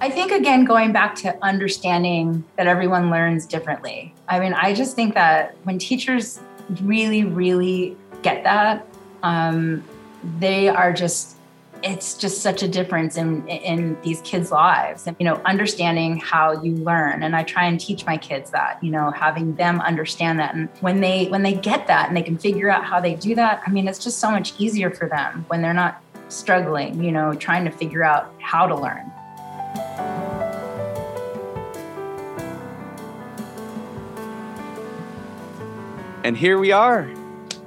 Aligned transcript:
I 0.00 0.10
think, 0.10 0.30
again, 0.30 0.64
going 0.64 0.92
back 0.92 1.16
to 1.16 1.36
understanding 1.44 2.44
that 2.56 2.68
everyone 2.68 3.10
learns 3.10 3.46
differently. 3.46 4.14
I 4.28 4.38
mean, 4.38 4.52
I 4.52 4.72
just 4.72 4.94
think 4.94 5.14
that 5.14 5.56
when 5.64 5.78
teachers 5.78 6.40
really, 6.82 7.24
really 7.24 7.96
get 8.22 8.44
that, 8.44 8.86
um, 9.24 9.82
they 10.38 10.68
are 10.68 10.92
just 10.92 11.34
it's 11.84 12.16
just 12.16 12.42
such 12.42 12.64
a 12.64 12.68
difference 12.68 13.16
in 13.16 13.46
in 13.46 13.96
these 14.02 14.20
kids' 14.22 14.50
lives 14.50 15.06
and 15.06 15.16
you 15.20 15.24
know 15.24 15.40
understanding 15.44 16.16
how 16.16 16.60
you 16.60 16.72
learn. 16.74 17.22
And 17.22 17.36
I 17.36 17.44
try 17.44 17.66
and 17.66 17.78
teach 17.78 18.04
my 18.04 18.16
kids 18.16 18.50
that 18.50 18.82
you 18.82 18.90
know 18.90 19.12
having 19.12 19.54
them 19.54 19.80
understand 19.80 20.40
that. 20.40 20.54
And 20.54 20.68
when 20.80 21.00
they 21.00 21.26
when 21.26 21.42
they 21.42 21.52
get 21.52 21.86
that 21.86 22.08
and 22.08 22.16
they 22.16 22.22
can 22.22 22.36
figure 22.36 22.68
out 22.68 22.84
how 22.84 23.00
they 23.00 23.14
do 23.14 23.34
that 23.36 23.62
I 23.64 23.70
mean 23.70 23.86
it's 23.86 24.00
just 24.00 24.18
so 24.18 24.30
much 24.30 24.54
easier 24.58 24.90
for 24.90 25.08
them 25.08 25.44
when 25.48 25.62
they're 25.62 25.72
not 25.72 26.02
struggling 26.28 27.02
you 27.02 27.12
know 27.12 27.32
trying 27.32 27.64
to 27.64 27.70
figure 27.70 28.02
out 28.02 28.34
how 28.38 28.66
to 28.66 28.74
learn 28.74 29.10
And 36.28 36.36
here 36.36 36.58
we 36.58 36.72
are. 36.72 37.10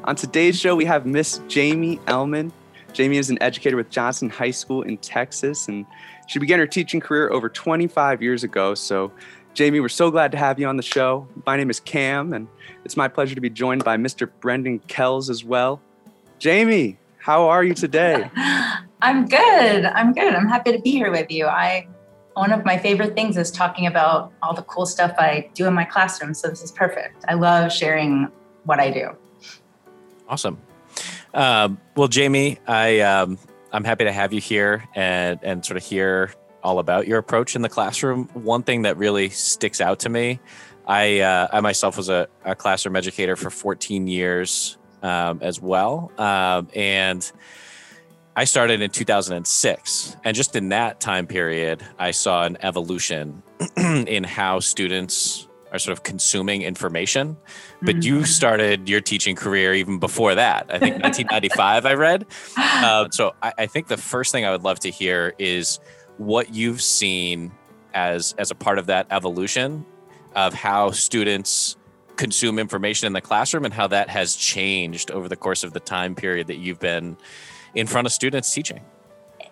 On 0.04 0.16
today's 0.16 0.56
show, 0.56 0.76
we 0.76 0.86
have 0.86 1.08
Miss 1.08 1.42
Jamie 1.48 1.98
Ellman. 2.06 2.52
Jamie 2.94 3.18
is 3.18 3.32
an 3.32 3.42
educator 3.42 3.76
with 3.76 3.90
Johnson 3.90 4.30
High 4.30 4.52
School 4.52 4.84
in 4.84 5.00
Texas, 5.00 5.68
and 5.68 5.84
she 6.28 6.38
began 6.38 6.60
her 6.60 6.68
teaching 6.68 7.00
career 7.00 7.32
over 7.32 7.50
25 7.50 8.22
years 8.22 8.44
ago. 8.44 8.76
So, 8.76 9.12
Jamie, 9.56 9.80
we're 9.80 9.90
so 9.90 10.12
glad 10.12 10.32
to 10.34 10.38
have 10.38 10.60
you 10.60 10.68
on 10.68 10.78
the 10.78 10.84
show. 10.84 11.28
My 11.48 11.58
name 11.58 11.72
is 11.72 11.80
Cam, 11.80 12.34
and 12.34 12.48
it's 12.86 12.96
my 12.96 13.08
pleasure 13.08 13.34
to 13.34 13.42
be 13.42 13.50
joined 13.50 13.84
by 13.84 13.98
Mr. 13.98 14.30
Brendan 14.42 14.78
Kells 14.82 15.32
as 15.32 15.44
well. 15.44 15.82
Jamie, 16.38 17.00
how 17.18 17.48
are 17.48 17.64
you 17.64 17.74
today? 17.74 18.30
I'm 19.02 19.26
good. 19.28 19.86
I'm 19.86 20.14
good. 20.14 20.36
I'm 20.36 20.48
happy 20.48 20.72
to 20.72 20.80
be 20.80 20.92
here 20.92 21.10
with 21.10 21.32
you. 21.32 21.48
I 21.48 21.88
one 22.36 22.52
of 22.52 22.64
my 22.64 22.78
favorite 22.78 23.16
things 23.16 23.38
is 23.38 23.50
talking 23.50 23.88
about 23.88 24.32
all 24.44 24.54
the 24.54 24.62
cool 24.62 24.86
stuff 24.86 25.16
I 25.18 25.50
do 25.56 25.66
in 25.66 25.74
my 25.74 25.84
classroom. 25.84 26.36
So 26.36 26.48
this 26.48 26.62
is 26.62 26.72
perfect. 26.72 27.26
I 27.28 27.34
love 27.34 27.74
sharing 27.74 28.32
what 28.66 28.80
I 28.80 28.90
do. 28.90 29.16
Awesome. 30.28 30.58
Um, 31.34 31.80
well, 31.96 32.08
Jamie, 32.08 32.58
I 32.68 33.00
um, 33.02 33.38
I'm 33.72 33.84
happy 33.84 34.06
to 34.06 34.12
have 34.12 34.34
you 34.34 34.42
here 34.42 34.84
and 34.96 35.40
and 35.44 35.66
sort 35.66 35.78
of 35.78 35.84
hear 35.84 36.34
all 36.64 36.80
about 36.80 37.08
your 37.08 37.18
approach 37.18 37.56
in 37.56 37.62
the 37.62 37.70
classroom. 37.70 38.28
One 38.34 38.64
thing 38.64 38.84
that 38.84 38.98
really 38.98 39.30
sticks 39.30 39.82
out 39.82 40.00
to 40.00 40.10
me, 40.10 40.40
I 40.86 41.20
uh, 41.20 41.48
I 41.52 41.62
myself 41.62 41.98
was 41.98 42.10
a, 42.10 42.28
a, 42.46 42.56
classroom 42.56 42.96
educator 42.96 43.36
for 43.36 43.50
14 43.50 44.08
years 44.08 44.78
um, 45.02 45.40
as 45.42 45.62
well, 45.62 46.12
um, 46.18 46.68
and 46.76 47.30
I 48.36 48.46
started 48.46 48.82
in 48.82 48.90
2006, 48.92 50.18
and 50.24 50.36
just 50.36 50.56
in 50.56 50.70
that 50.70 51.00
time 51.00 51.28
period, 51.28 51.84
I 52.00 52.12
saw 52.12 52.44
an 52.44 52.58
evolution 52.62 53.44
in 53.78 54.24
how 54.24 54.60
students 54.60 55.48
are 55.72 55.80
sort 55.80 55.98
of 55.98 56.04
consuming 56.04 56.62
information. 56.64 57.38
But 57.82 57.96
mm-hmm. 57.96 58.02
you 58.02 58.26
started 58.26 58.90
your 58.90 59.02
teaching 59.02 59.36
career 59.36 59.74
even 59.74 60.00
before 60.00 60.36
that. 60.36 60.66
I 60.70 60.80
think 60.80 61.02
1995, 61.02 61.86
I 61.86 61.94
read. 61.94 62.26
Uh, 62.82 63.08
so 63.12 63.36
I, 63.44 63.54
I, 63.60 63.66
think 63.68 63.88
the 63.88 63.98
first 63.98 64.32
thing 64.32 64.44
I 64.44 64.50
would 64.50 64.64
love 64.64 64.80
to 64.80 64.90
hear 64.90 65.36
is 65.38 65.80
what 66.18 66.54
you've 66.54 66.82
seen 66.82 67.52
as 67.94 68.34
as 68.40 68.50
a 68.50 68.56
part 68.56 68.80
of 68.80 68.88
that 68.88 69.06
evolution 69.12 69.86
of 70.36 70.54
how 70.54 70.90
students 70.90 71.78
consume 72.16 72.60
information 72.60 73.08
in 73.08 73.14
the 73.14 73.22
classroom 73.22 73.66
and 73.66 73.74
how 73.74 73.88
that 73.88 74.10
has 74.10 74.36
changed 74.36 75.12
over 75.12 75.28
the 75.28 75.36
course 75.36 75.64
of 75.64 75.74
the 75.74 75.80
time 75.80 76.16
period 76.16 76.48
that 76.48 76.58
you've 76.58 76.80
been 76.80 77.18
in 77.76 77.88
front 77.88 78.08
of 78.08 78.14
students 78.14 78.54
teaching. 78.54 78.82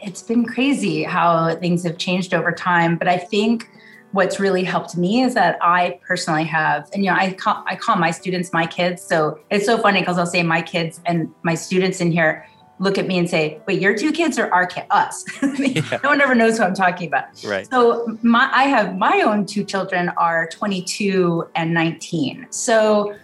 It's 0.02 0.22
been 0.22 0.45
crazy 0.45 1.03
how 1.03 1.56
things 1.56 1.84
have 1.84 1.97
changed 1.97 2.34
over 2.34 2.52
time, 2.52 2.97
but 2.97 3.08
I 3.08 3.17
think 3.17 3.70
what's 4.12 4.40
really 4.40 4.64
helped 4.64 4.98
me 4.98 5.22
is 5.22 5.34
that 5.36 5.58
I 5.62 6.00
personally 6.06 6.44
have, 6.46 6.90
and 6.94 7.04
you 7.04 7.12
know, 7.12 7.18
I 7.18 7.34
call, 7.34 7.64
I 7.68 7.76
call 7.76 7.96
my 7.96 8.12
students 8.12 8.52
my 8.52 8.66
kids. 8.66 9.02
So 9.02 9.40
it's 9.50 9.66
so 9.66 9.78
funny 9.78 10.00
because 10.02 10.18
I'll 10.18 10.26
say 10.26 10.44
my 10.44 10.62
kids 10.62 11.00
and 11.06 11.30
my 11.44 11.56
students 11.56 12.02
in 12.02 12.12
here 12.12 12.46
look 12.80 12.98
at 12.98 13.08
me 13.08 13.18
and 13.18 13.30
say, 13.30 13.62
"Wait, 13.68 13.81
your 13.81 13.96
two 13.96 14.12
kids 14.12 14.40
or 14.40 14.52
our 14.53 14.66
kid? 14.66 14.86
Us?" 14.90 15.24
yeah. 15.59 16.00
No 16.03 16.09
one 16.09 16.22
ever 16.22 16.34
knows 16.34 16.58
who 16.58 16.64
I'm 16.64 16.74
talking 16.74 17.08
about. 17.08 17.25
Right. 17.44 17.69
So 17.69 18.18
my, 18.24 18.50
I 18.53 18.64
have 18.64 18.98
my 18.98 19.22
own 19.22 19.46
two 19.46 19.64
children 19.64 20.09
are 20.18 20.48
22 20.48 21.50
and 21.56 21.74
19. 21.74 22.48
So 22.50 23.16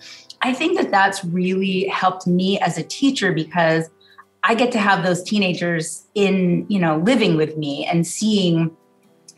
I 0.42 0.54
think 0.54 0.78
that 0.78 0.92
that's 0.92 1.24
really 1.26 1.88
helped 1.88 2.28
me 2.28 2.60
as 2.60 2.78
a 2.78 2.84
teacher 2.84 3.34
because 3.34 3.90
I 4.44 4.54
get 4.54 4.72
to 4.74 4.80
have 4.80 5.04
those 5.04 5.24
teenagers 5.24 6.06
in, 6.14 6.68
you 6.70 6.78
know, 6.78 6.98
living 6.98 7.36
with 7.36 7.58
me 7.58 7.86
and 7.86 8.06
seeing 8.06 8.76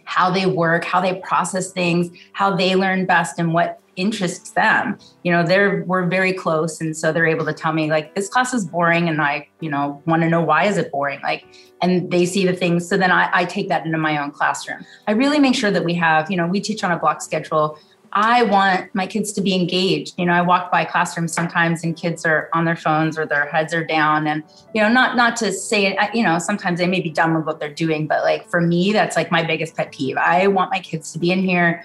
how 0.08 0.32
they 0.32 0.46
work, 0.46 0.86
how 0.86 1.02
they 1.02 1.16
process 1.16 1.72
things, 1.72 2.10
how 2.32 2.56
they 2.56 2.76
learn 2.76 3.06
best, 3.06 3.38
and 3.38 3.54
what 3.54 3.80
interests 3.98 4.52
them. 4.52 4.98
You 5.24 5.34
know, 5.34 5.44
they're 5.44 5.84
we're 5.86 6.06
very 6.06 6.32
close, 6.32 6.80
and 6.80 6.96
so 6.96 7.12
they're 7.12 7.28
able 7.28 7.46
to 7.46 7.54
tell 7.54 7.74
me 7.74 7.90
like 7.90 8.16
this 8.16 8.30
class 8.30 8.54
is 8.54 8.66
boring, 8.66 9.10
and 9.10 9.22
I, 9.22 9.50
you 9.60 9.70
know, 9.70 10.02
want 10.06 10.22
to 10.22 10.30
know 10.30 10.42
why 10.42 10.64
is 10.64 10.78
it 10.78 10.92
boring. 10.92 11.20
Like, 11.22 11.44
and 11.82 12.10
they 12.10 12.26
see 12.26 12.46
the 12.46 12.54
things. 12.54 12.88
So 12.88 12.96
then 12.96 13.12
I, 13.12 13.30
I 13.34 13.46
take 13.46 13.68
that 13.68 13.86
into 13.86 13.98
my 13.98 14.18
own 14.18 14.32
classroom. 14.32 14.86
I 15.08 15.12
really 15.12 15.40
make 15.40 15.56
sure 15.56 15.72
that 15.72 15.84
we 15.84 15.94
have, 15.96 16.32
you 16.32 16.38
know, 16.38 16.48
we 16.48 16.62
teach 16.62 16.84
on 16.84 16.92
a 16.92 16.98
block 16.98 17.22
schedule. 17.22 17.78
I 18.14 18.44
want 18.44 18.94
my 18.96 19.06
kids 19.08 19.32
to 19.34 19.42
be 19.42 19.54
engaged. 19.54 20.16
You 20.18 20.26
know, 20.26 20.34
I 20.34 20.42
walk 20.42 20.72
by 20.72 20.86
classrooms 20.86 21.34
sometimes 21.34 21.84
and 21.84 21.96
kids 21.96 22.26
are 22.26 22.50
on 22.54 22.66
their 22.66 22.76
phones 22.76 23.18
or 23.18 23.26
their 23.26 23.46
heads 23.48 23.74
are 23.74 23.84
down 23.84 24.28
and 24.28 24.44
you 24.74 24.82
know, 24.82 24.90
not 24.90 25.16
not 25.16 25.36
to 25.38 25.52
say 25.52 25.86
it, 25.88 25.98
you 26.14 26.24
know, 26.24 26.40
sometimes 26.40 26.80
they 26.80 26.88
may 26.88 27.02
be 27.02 27.10
done 27.10 27.36
with 27.36 27.46
what 27.46 27.60
they're 27.60 27.74
doing, 27.74 28.08
but 28.08 28.24
like 28.24 28.50
for 28.50 28.62
me 28.62 28.92
that's 28.94 29.16
like 29.16 29.32
my 29.32 29.44
biggest 29.44 29.76
pet 29.76 29.92
peeve. 29.92 30.18
I 30.18 30.48
want 30.48 30.72
my 30.72 30.80
kids 30.80 31.12
to 31.14 31.20
be 31.20 31.32
in 31.32 31.40
here 31.40 31.84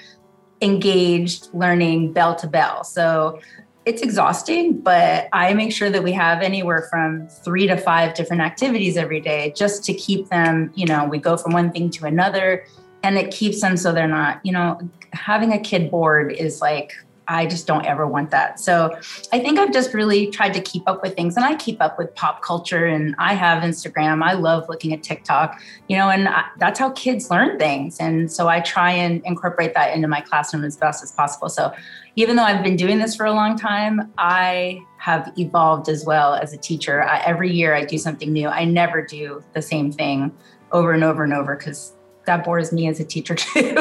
engaged, 0.61 1.49
learning 1.53 2.13
bell 2.13 2.37
to 2.37 2.47
bell. 2.47 2.85
So 2.85 3.41
it's 3.85 4.01
exhausting, 4.01 4.81
but 4.81 5.29
I 5.33 5.55
make 5.55 5.73
sure 5.73 5.91
that 5.91 6.05
we 6.05 6.13
have 6.13 6.41
anywhere 6.41 6.87
from 6.89 7.27
3 7.29 7.67
to 7.67 7.77
5 7.77 8.15
different 8.15 8.43
activities 8.43 8.97
every 8.97 9.21
day 9.21 9.53
just 9.57 9.85
to 9.85 9.95
keep 9.95 10.29
them, 10.29 10.71
you 10.77 10.87
know, 10.87 11.05
we 11.05 11.19
go 11.19 11.37
from 11.37 11.53
one 11.53 11.73
thing 11.73 11.91
to 11.91 12.07
another 12.07 12.65
and 13.03 13.19
it 13.19 13.33
keeps 13.33 13.61
them 13.61 13.77
so 13.77 13.93
they're 13.93 14.07
not, 14.07 14.41
you 14.45 14.53
know, 14.53 14.79
having 15.13 15.53
a 15.53 15.59
kid 15.59 15.91
bored 15.91 16.33
is 16.33 16.61
like 16.61 16.95
I 17.29 17.47
just 17.47 17.67
don't 17.67 17.87
ever 17.87 18.07
want 18.07 18.31
that. 18.31 18.59
So 18.59 18.95
I 19.33 19.39
think 19.39 19.59
I've 19.59 19.73
just 19.73 19.95
really 19.95 20.27
tried 20.27 20.55
to 20.55 20.61
keep 20.61 20.83
up 20.89 21.03
with 21.03 21.15
things 21.15 21.37
and 21.37 21.45
I 21.45 21.55
keep 21.55 21.81
up 21.81 21.99
with 21.99 22.15
pop 22.15 22.43
culture 22.43 22.85
and 22.85 23.15
I 23.19 23.35
have 23.35 23.63
Instagram. 23.63 24.23
I 24.23 24.35
love 24.35 24.69
looking 24.69 24.93
at 24.93 25.03
TikTok, 25.03 25.61
you 25.89 25.97
know, 25.97 26.11
and 26.11 26.29
I, 26.29 26.45
that's 26.59 26.79
how 26.79 26.91
kids 26.91 27.31
learn 27.31 27.59
things. 27.59 27.99
And 28.01 28.31
so 28.31 28.49
I 28.49 28.61
try 28.61 28.91
and 28.91 29.23
incorporate 29.25 29.75
that 29.75 29.95
into 29.95 30.09
my 30.09 30.21
classroom 30.21 30.65
as 30.65 30.77
best 30.77 31.03
as 31.03 31.13
possible. 31.13 31.49
So 31.49 31.73
even 32.17 32.37
though 32.37 32.45
I've 32.45 32.63
been 32.63 32.77
doing 32.77 32.99
this 32.99 33.15
for 33.15 33.25
a 33.25 33.33
long 33.33 33.57
time, 33.57 34.13
I 34.19 34.85
have 34.99 35.33
evolved 35.39 35.89
as 35.89 36.05
well 36.05 36.35
as 36.35 36.53
a 36.53 36.59
teacher. 36.59 37.03
I, 37.03 37.21
every 37.21 37.53
year 37.53 37.75
I 37.75 37.85
do 37.85 37.99
something 37.99 38.33
new. 38.33 38.49
I 38.49 38.65
never 38.65 39.01
do 39.01 39.43
the 39.55 39.63
same 39.63 39.93
thing 39.93 40.33
over 40.73 40.93
and 40.93 41.05
over 41.05 41.25
and 41.25 41.33
over 41.33 41.57
because 41.57 41.93
that 42.27 42.45
bores 42.45 42.73
me 42.73 42.89
as 42.89 43.01
a 43.01 43.05
teacher 43.05 43.35
too. 43.35 43.75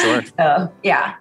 sure. 0.00 0.22
So 0.38 0.72
yeah. 0.82 1.14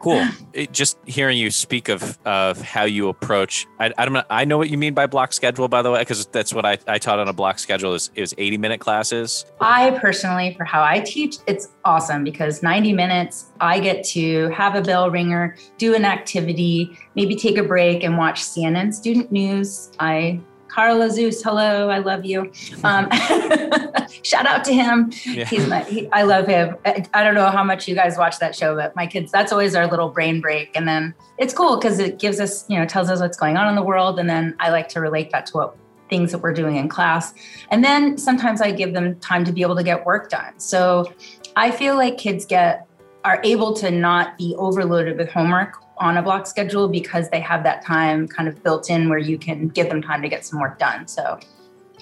cool. 0.00 0.26
It, 0.52 0.70
just 0.70 0.98
hearing 1.06 1.38
you 1.38 1.50
speak 1.50 1.88
of 1.88 2.18
of 2.26 2.60
how 2.60 2.84
you 2.84 3.08
approach. 3.08 3.66
I, 3.80 3.90
I 3.96 4.04
don't 4.04 4.12
know. 4.12 4.22
I 4.28 4.44
know 4.44 4.58
what 4.58 4.68
you 4.68 4.76
mean 4.76 4.92
by 4.92 5.06
block 5.06 5.32
schedule, 5.32 5.66
by 5.66 5.80
the 5.80 5.90
way, 5.90 6.00
because 6.00 6.26
that's 6.26 6.52
what 6.52 6.66
I, 6.66 6.76
I 6.86 6.98
taught 6.98 7.18
on 7.18 7.26
a 7.26 7.32
block 7.32 7.58
schedule. 7.58 7.94
Is 7.94 8.10
is 8.14 8.34
eighty 8.36 8.58
minute 8.58 8.80
classes. 8.80 9.46
I 9.62 9.92
personally, 9.92 10.52
for 10.54 10.64
how 10.64 10.82
I 10.82 11.00
teach, 11.00 11.36
it's 11.46 11.68
awesome 11.86 12.22
because 12.22 12.62
ninety 12.62 12.92
minutes. 12.92 13.46
I 13.62 13.80
get 13.80 14.04
to 14.08 14.48
have 14.50 14.74
a 14.74 14.82
bell 14.82 15.10
ringer, 15.10 15.56
do 15.78 15.94
an 15.94 16.04
activity, 16.04 16.98
maybe 17.14 17.34
take 17.34 17.56
a 17.56 17.62
break 17.62 18.04
and 18.04 18.18
watch 18.18 18.42
CNN 18.42 18.92
student 18.92 19.32
news. 19.32 19.90
I 19.98 20.38
Carl 20.72 21.00
Azuz, 21.00 21.42
hello, 21.42 21.90
I 21.90 21.98
love 21.98 22.24
you. 22.24 22.50
Um, 22.82 23.10
shout 24.22 24.46
out 24.46 24.64
to 24.64 24.72
him. 24.72 25.12
Yeah. 25.26 25.44
He's 25.44 25.68
my, 25.68 25.82
he, 25.84 26.10
I 26.12 26.22
love 26.22 26.46
him. 26.46 26.76
I, 26.86 27.04
I, 27.12 27.22
don't 27.22 27.34
know 27.34 27.50
how 27.50 27.62
much 27.62 27.86
you 27.86 27.94
guys 27.94 28.16
watch 28.16 28.38
that 28.38 28.56
show, 28.56 28.74
but 28.74 28.96
my 28.96 29.06
kids, 29.06 29.30
that's 29.30 29.52
always 29.52 29.74
our 29.74 29.86
little 29.86 30.08
brain 30.08 30.40
break. 30.40 30.74
And 30.74 30.88
then 30.88 31.14
it's 31.36 31.52
cool 31.52 31.76
because 31.76 31.98
it 31.98 32.18
gives 32.18 32.40
us, 32.40 32.64
you 32.70 32.78
know, 32.78 32.86
tells 32.86 33.10
us 33.10 33.20
what's 33.20 33.36
going 33.36 33.58
on 33.58 33.68
in 33.68 33.74
the 33.74 33.82
world. 33.82 34.18
And 34.18 34.30
then 34.30 34.56
I 34.60 34.70
like 34.70 34.88
to 34.90 35.00
relate 35.00 35.30
that 35.32 35.44
to 35.46 35.56
what 35.58 35.76
things 36.08 36.32
that 36.32 36.38
we're 36.38 36.54
doing 36.54 36.76
in 36.76 36.88
class. 36.88 37.34
And 37.70 37.84
then 37.84 38.16
sometimes 38.16 38.62
I 38.62 38.72
give 38.72 38.94
them 38.94 39.20
time 39.20 39.44
to 39.44 39.52
be 39.52 39.60
able 39.60 39.76
to 39.76 39.84
get 39.84 40.06
work 40.06 40.30
done. 40.30 40.58
So 40.58 41.12
I 41.54 41.70
feel 41.70 41.96
like 41.96 42.16
kids 42.16 42.46
get 42.46 42.86
are 43.24 43.40
able 43.44 43.74
to 43.74 43.90
not 43.90 44.38
be 44.38 44.54
overloaded 44.56 45.18
with 45.18 45.28
homework 45.30 45.81
on 45.98 46.16
a 46.16 46.22
block 46.22 46.46
schedule 46.46 46.88
because 46.88 47.28
they 47.30 47.40
have 47.40 47.62
that 47.64 47.84
time 47.84 48.26
kind 48.26 48.48
of 48.48 48.62
built 48.62 48.90
in 48.90 49.08
where 49.08 49.18
you 49.18 49.38
can 49.38 49.68
give 49.68 49.88
them 49.88 50.02
time 50.02 50.22
to 50.22 50.28
get 50.28 50.44
some 50.44 50.60
work 50.60 50.78
done. 50.78 51.06
So 51.06 51.38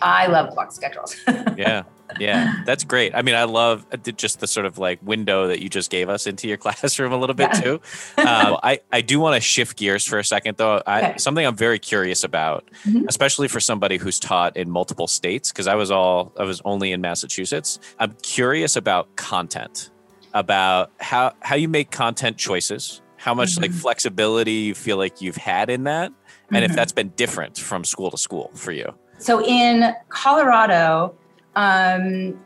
I 0.03 0.27
love 0.27 0.55
block 0.55 0.73
schedules. 0.73 1.17
yeah. 1.57 1.83
yeah, 2.19 2.63
that's 2.67 2.83
great. 2.83 3.15
I 3.15 3.23
mean, 3.23 3.37
I 3.37 3.45
love 3.45 3.87
uh, 3.93 3.97
just 3.97 4.41
the 4.41 4.47
sort 4.47 4.67
of 4.67 4.79
like 4.79 4.99
window 5.03 5.47
that 5.47 5.63
you 5.63 5.69
just 5.69 5.91
gave 5.91 6.09
us 6.09 6.27
into 6.27 6.49
your 6.49 6.57
classroom 6.65 7.13
a 7.13 7.17
little 7.17 7.35
bit 7.35 7.51
yeah. 7.55 7.61
too. 7.61 7.75
Um, 8.19 8.59
I 8.63 8.81
I 8.91 9.01
do 9.01 9.21
want 9.21 9.37
to 9.37 9.41
shift 9.41 9.77
gears 9.77 10.07
for 10.07 10.19
a 10.19 10.25
second 10.25 10.57
though. 10.57 10.83
I, 10.87 11.11
okay. 11.11 11.19
Something 11.19 11.47
I'm 11.47 11.57
very 11.57 11.79
curious 11.79 12.25
about, 12.25 12.69
mm-hmm. 12.85 13.07
especially 13.09 13.47
for 13.47 13.61
somebody 13.61 13.97
who's 13.97 14.19
taught 14.19 14.57
in 14.57 14.71
multiple 14.71 15.07
states, 15.07 15.53
because 15.53 15.69
I 15.69 15.77
was 15.77 15.91
all 15.91 16.33
I 16.37 16.43
was 16.43 16.61
only 16.65 16.93
in 16.93 17.01
Massachusetts. 17.01 17.79
I'm 17.99 18.17
curious 18.23 18.75
about 18.75 19.15
content, 19.17 19.91
about 20.35 20.91
how 20.99 21.35
how 21.43 21.55
you 21.55 21.69
make 21.69 21.93
content 21.93 22.39
choices, 22.39 23.03
how 23.21 23.35
much 23.35 23.51
mm-hmm. 23.51 23.63
like 23.63 23.73
flexibility 23.73 24.53
you 24.53 24.75
feel 24.75 24.97
like 24.97 25.21
you've 25.21 25.37
had 25.37 25.69
in 25.69 25.85
that, 25.85 26.11
and 26.49 26.57
mm-hmm. 26.57 26.65
if 26.65 26.75
that's 26.75 26.93
been 26.93 27.11
different 27.11 27.59
from 27.59 27.85
school 27.85 28.11
to 28.11 28.17
school 28.17 28.51
for 28.55 28.73
you. 28.73 28.95
So 29.19 29.45
in 29.45 29.95
Colorado, 30.09 31.15
um, 31.55 32.41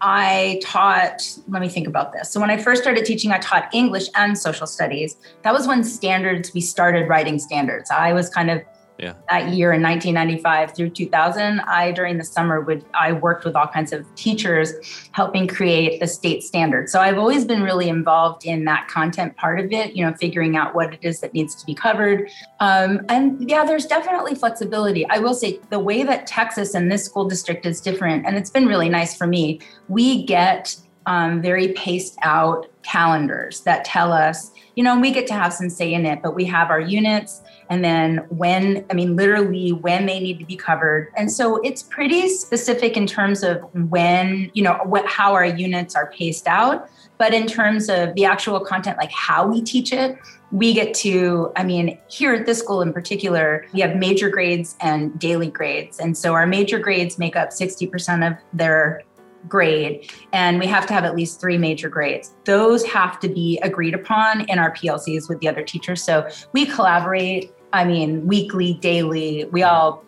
I 0.00 0.60
taught, 0.62 1.20
let 1.48 1.60
me 1.60 1.68
think 1.68 1.88
about 1.88 2.12
this. 2.12 2.30
So 2.30 2.40
when 2.40 2.48
I 2.48 2.56
first 2.56 2.80
started 2.80 3.04
teaching, 3.04 3.32
I 3.32 3.38
taught 3.38 3.68
English 3.74 4.06
and 4.14 4.38
social 4.38 4.68
studies. 4.68 5.16
That 5.42 5.52
was 5.52 5.66
when 5.66 5.82
standards, 5.82 6.54
we 6.54 6.60
started 6.60 7.08
writing 7.08 7.40
standards. 7.40 7.90
I 7.90 8.12
was 8.12 8.30
kind 8.30 8.50
of 8.50 8.62
yeah. 9.00 9.14
that 9.30 9.48
year 9.50 9.72
in 9.72 9.82
1995 9.82 10.74
through 10.74 10.90
2000 10.90 11.60
i 11.60 11.90
during 11.92 12.18
the 12.18 12.24
summer 12.24 12.60
would 12.60 12.84
i 12.94 13.12
worked 13.12 13.44
with 13.44 13.56
all 13.56 13.66
kinds 13.66 13.92
of 13.92 14.06
teachers 14.14 14.72
helping 15.12 15.46
create 15.46 16.00
the 16.00 16.06
state 16.06 16.42
standard. 16.42 16.88
So 16.88 17.00
i've 17.00 17.18
always 17.18 17.44
been 17.44 17.62
really 17.62 17.88
involved 17.88 18.44
in 18.44 18.64
that 18.66 18.88
content 18.88 19.36
part 19.36 19.60
of 19.60 19.72
it 19.72 19.94
you 19.94 20.04
know 20.04 20.14
figuring 20.14 20.56
out 20.56 20.74
what 20.74 20.94
it 20.94 21.00
is 21.02 21.20
that 21.20 21.32
needs 21.34 21.54
to 21.56 21.66
be 21.66 21.74
covered. 21.74 22.28
Um, 22.60 23.00
and 23.08 23.48
yeah 23.48 23.64
there's 23.64 23.86
definitely 23.86 24.34
flexibility. 24.34 25.06
I 25.08 25.18
will 25.18 25.34
say 25.34 25.60
the 25.70 25.78
way 25.78 26.02
that 26.02 26.26
texas 26.26 26.74
and 26.74 26.90
this 26.90 27.04
school 27.04 27.26
district 27.28 27.66
is 27.66 27.80
different 27.80 28.26
and 28.26 28.36
it's 28.36 28.50
been 28.50 28.66
really 28.66 28.88
nice 28.88 29.16
for 29.16 29.26
me 29.26 29.60
we 29.88 30.24
get 30.24 30.76
um, 31.06 31.40
very 31.42 31.68
paced 31.68 32.18
out 32.22 32.66
calendars 32.82 33.60
that 33.60 33.84
tell 33.84 34.12
us 34.12 34.52
you 34.74 34.82
know 34.82 34.98
we 34.98 35.10
get 35.10 35.26
to 35.26 35.34
have 35.34 35.52
some 35.52 35.68
say 35.68 35.92
in 35.92 36.06
it 36.06 36.20
but 36.22 36.34
we 36.34 36.44
have 36.44 36.70
our 36.70 36.80
units 36.80 37.42
and 37.68 37.84
then 37.84 38.18
when 38.28 38.84
i 38.90 38.94
mean 38.94 39.16
literally 39.16 39.72
when 39.72 40.06
they 40.06 40.18
need 40.18 40.38
to 40.38 40.44
be 40.44 40.56
covered. 40.56 41.12
And 41.16 41.30
so 41.30 41.56
it's 41.62 41.82
pretty 41.82 42.28
specific 42.28 42.96
in 42.96 43.06
terms 43.06 43.42
of 43.42 43.62
when 43.90 44.50
you 44.54 44.62
know 44.62 44.80
what 44.84 45.06
how 45.06 45.32
our 45.32 45.44
units 45.44 45.94
are 45.94 46.10
paced 46.10 46.46
out. 46.46 46.88
But 47.18 47.34
in 47.34 47.46
terms 47.46 47.90
of 47.90 48.14
the 48.14 48.24
actual 48.24 48.60
content 48.60 48.96
like 48.98 49.12
how 49.12 49.46
we 49.46 49.62
teach 49.62 49.92
it 49.92 50.18
we 50.52 50.74
get 50.74 50.92
to 50.92 51.52
i 51.54 51.62
mean 51.62 51.96
here 52.08 52.34
at 52.34 52.44
this 52.44 52.58
school 52.58 52.82
in 52.82 52.92
particular 52.92 53.64
we 53.72 53.80
have 53.80 53.94
major 53.94 54.28
grades 54.28 54.76
and 54.80 55.16
daily 55.18 55.50
grades. 55.50 56.00
And 56.00 56.16
so 56.16 56.34
our 56.34 56.46
major 56.46 56.78
grades 56.78 57.18
make 57.18 57.36
up 57.36 57.50
60% 57.50 58.26
of 58.26 58.36
their 58.52 59.02
grade 59.48 60.10
and 60.32 60.58
we 60.58 60.66
have 60.66 60.86
to 60.86 60.92
have 60.92 61.04
at 61.04 61.14
least 61.14 61.40
three 61.40 61.58
major 61.58 61.88
grades. 61.88 62.34
Those 62.44 62.84
have 62.86 63.18
to 63.20 63.28
be 63.28 63.58
agreed 63.62 63.94
upon 63.94 64.42
in 64.42 64.58
our 64.58 64.72
plcs 64.72 65.28
with 65.28 65.40
the 65.40 65.48
other 65.48 65.62
teachers. 65.62 66.02
So 66.02 66.28
we 66.52 66.66
collaborate 66.66 67.52
I 67.72 67.84
mean, 67.84 68.26
weekly, 68.26 68.74
daily, 68.74 69.44
we 69.46 69.62
all 69.62 70.04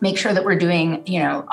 make 0.00 0.18
sure 0.18 0.32
that 0.32 0.44
we're 0.44 0.58
doing, 0.58 1.06
you 1.06 1.20
know, 1.20 1.46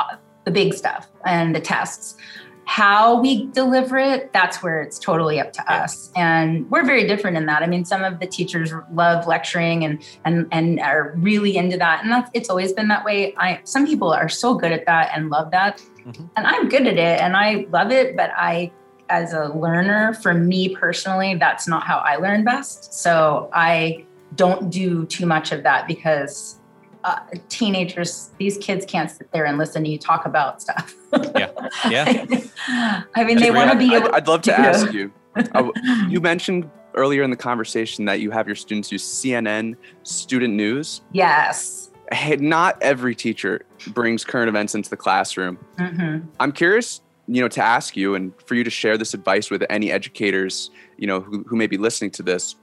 the 0.46 0.52
big 0.52 0.74
stuff 0.74 1.10
and 1.26 1.56
the 1.56 1.60
tests. 1.60 2.18
How 2.66 3.20
we 3.20 3.48
deliver 3.48 3.98
it, 3.98 4.32
that's 4.34 4.64
where 4.64 4.82
it's 4.82 4.98
totally 4.98 5.40
up 5.40 5.54
to 5.54 5.74
us. 5.74 6.12
And 6.16 6.70
we're 6.72 6.86
very 6.86 7.08
different 7.08 7.38
in 7.38 7.46
that. 7.48 7.62
I 7.62 7.68
mean, 7.68 7.86
some 7.86 8.04
of 8.04 8.20
the 8.20 8.28
teachers 8.28 8.72
love 8.92 9.28
lecturing 9.28 9.84
and 9.84 10.02
and 10.26 10.48
and 10.52 10.80
are 10.80 11.14
really 11.18 11.58
into 11.58 11.78
that. 11.78 12.04
And 12.04 12.12
that's 12.12 12.32
it's 12.34 12.50
always 12.50 12.74
been 12.74 12.88
that 12.88 13.04
way. 13.04 13.36
I 13.38 13.60
some 13.64 13.86
people 13.86 14.14
are 14.14 14.30
so 14.30 14.56
good 14.56 14.72
at 14.72 14.86
that 14.86 15.12
and 15.14 15.30
love 15.30 15.52
that. 15.52 15.84
Mm-hmm. 16.06 16.26
And 16.36 16.48
I'm 16.48 16.70
good 16.70 16.88
at 16.88 16.98
it 16.98 17.22
and 17.22 17.36
I 17.36 17.68
love 17.72 17.92
it, 17.92 18.16
but 18.16 18.32
I 18.36 18.72
as 19.10 19.34
a 19.34 19.50
learner, 19.50 20.14
for 20.16 20.34
me 20.34 20.76
personally, 20.76 21.36
that's 21.36 21.68
not 21.68 21.84
how 21.84 21.98
I 21.98 22.16
learn 22.16 22.44
best. 22.44 22.94
So 22.94 23.50
I 23.54 24.06
don't 24.36 24.70
do 24.70 25.06
too 25.06 25.26
much 25.26 25.52
of 25.52 25.64
that 25.64 25.88
because 25.88 26.60
uh, 27.04 27.20
teenagers, 27.50 28.32
these 28.38 28.58
kids 28.58 28.86
can't 28.86 29.10
sit 29.12 29.32
there 29.32 29.46
and 29.46 29.58
listen 29.58 29.84
to 29.84 29.90
you 29.90 29.98
talk 29.98 30.26
about 30.26 30.62
stuff. 30.62 30.94
yeah, 31.36 31.50
yeah. 31.90 32.26
I 33.16 33.24
mean, 33.24 33.40
they 33.40 33.52
want 33.52 33.72
to 33.72 33.78
be. 33.78 33.96
I'd, 33.96 34.10
I'd, 34.12 34.28
love 34.28 34.42
to 34.44 34.52
you 34.52 34.58
ask 34.58 34.94
you. 34.94 35.12
Uh, 35.36 35.72
you 36.10 36.22
mentioned 36.22 36.70
earlier 36.94 37.24
in 37.24 37.30
the 37.30 37.38
conversation 37.38 38.06
that 38.06 38.20
you 38.20 38.32
have 38.32 38.48
your 38.48 38.56
students 38.56 38.92
use 38.92 39.04
CNN 39.04 39.76
Student 40.04 40.54
News. 40.54 41.02
Yes. 41.12 41.92
Hey, 42.12 42.36
not 42.36 42.82
every 42.82 43.16
teacher 43.16 43.66
brings 43.88 44.24
current 44.24 44.50
events 44.50 44.76
into 44.76 44.90
the 44.90 44.98
classroom. 44.98 45.58
Mm-hmm. 45.78 46.28
I'm 46.40 46.52
curious, 46.52 47.02
you 47.28 47.42
know, 47.42 47.48
to 47.48 47.64
ask 47.64 47.98
you 47.98 48.14
and 48.14 48.34
for 48.46 48.56
you 48.56 48.64
to 48.64 48.70
share 48.70 48.98
this 48.98 49.14
advice 49.14 49.50
with 49.50 49.64
any 49.70 49.92
educators, 49.92 50.70
you 50.98 51.08
know, 51.08 51.22
who, 51.22 51.44
who 51.44 51.56
may 51.56 51.66
be 51.66 51.78
listening 51.78 52.12
to 52.12 52.24
this 52.24 52.56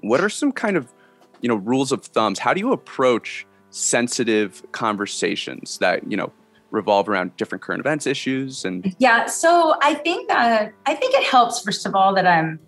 what 0.00 0.20
are 0.20 0.28
some 0.28 0.52
kind 0.52 0.76
of 0.76 0.92
you 1.46 1.48
know 1.48 1.58
rules 1.58 1.92
of 1.92 2.04
thumbs 2.04 2.40
how 2.40 2.52
do 2.52 2.58
you 2.58 2.72
approach 2.72 3.46
sensitive 3.70 4.64
conversations 4.72 5.78
that 5.78 6.02
you 6.10 6.16
know 6.16 6.32
revolve 6.72 7.08
around 7.08 7.36
different 7.36 7.62
current 7.62 7.78
events 7.78 8.04
issues 8.04 8.64
and 8.64 8.96
yeah 8.98 9.26
so 9.26 9.76
i 9.80 9.94
think 9.94 10.26
that 10.26 10.72
i 10.86 10.94
think 10.96 11.14
it 11.14 11.22
helps 11.22 11.62
first 11.62 11.86
of 11.86 11.94
all 11.94 12.12
that 12.12 12.26
i'm 12.26 12.58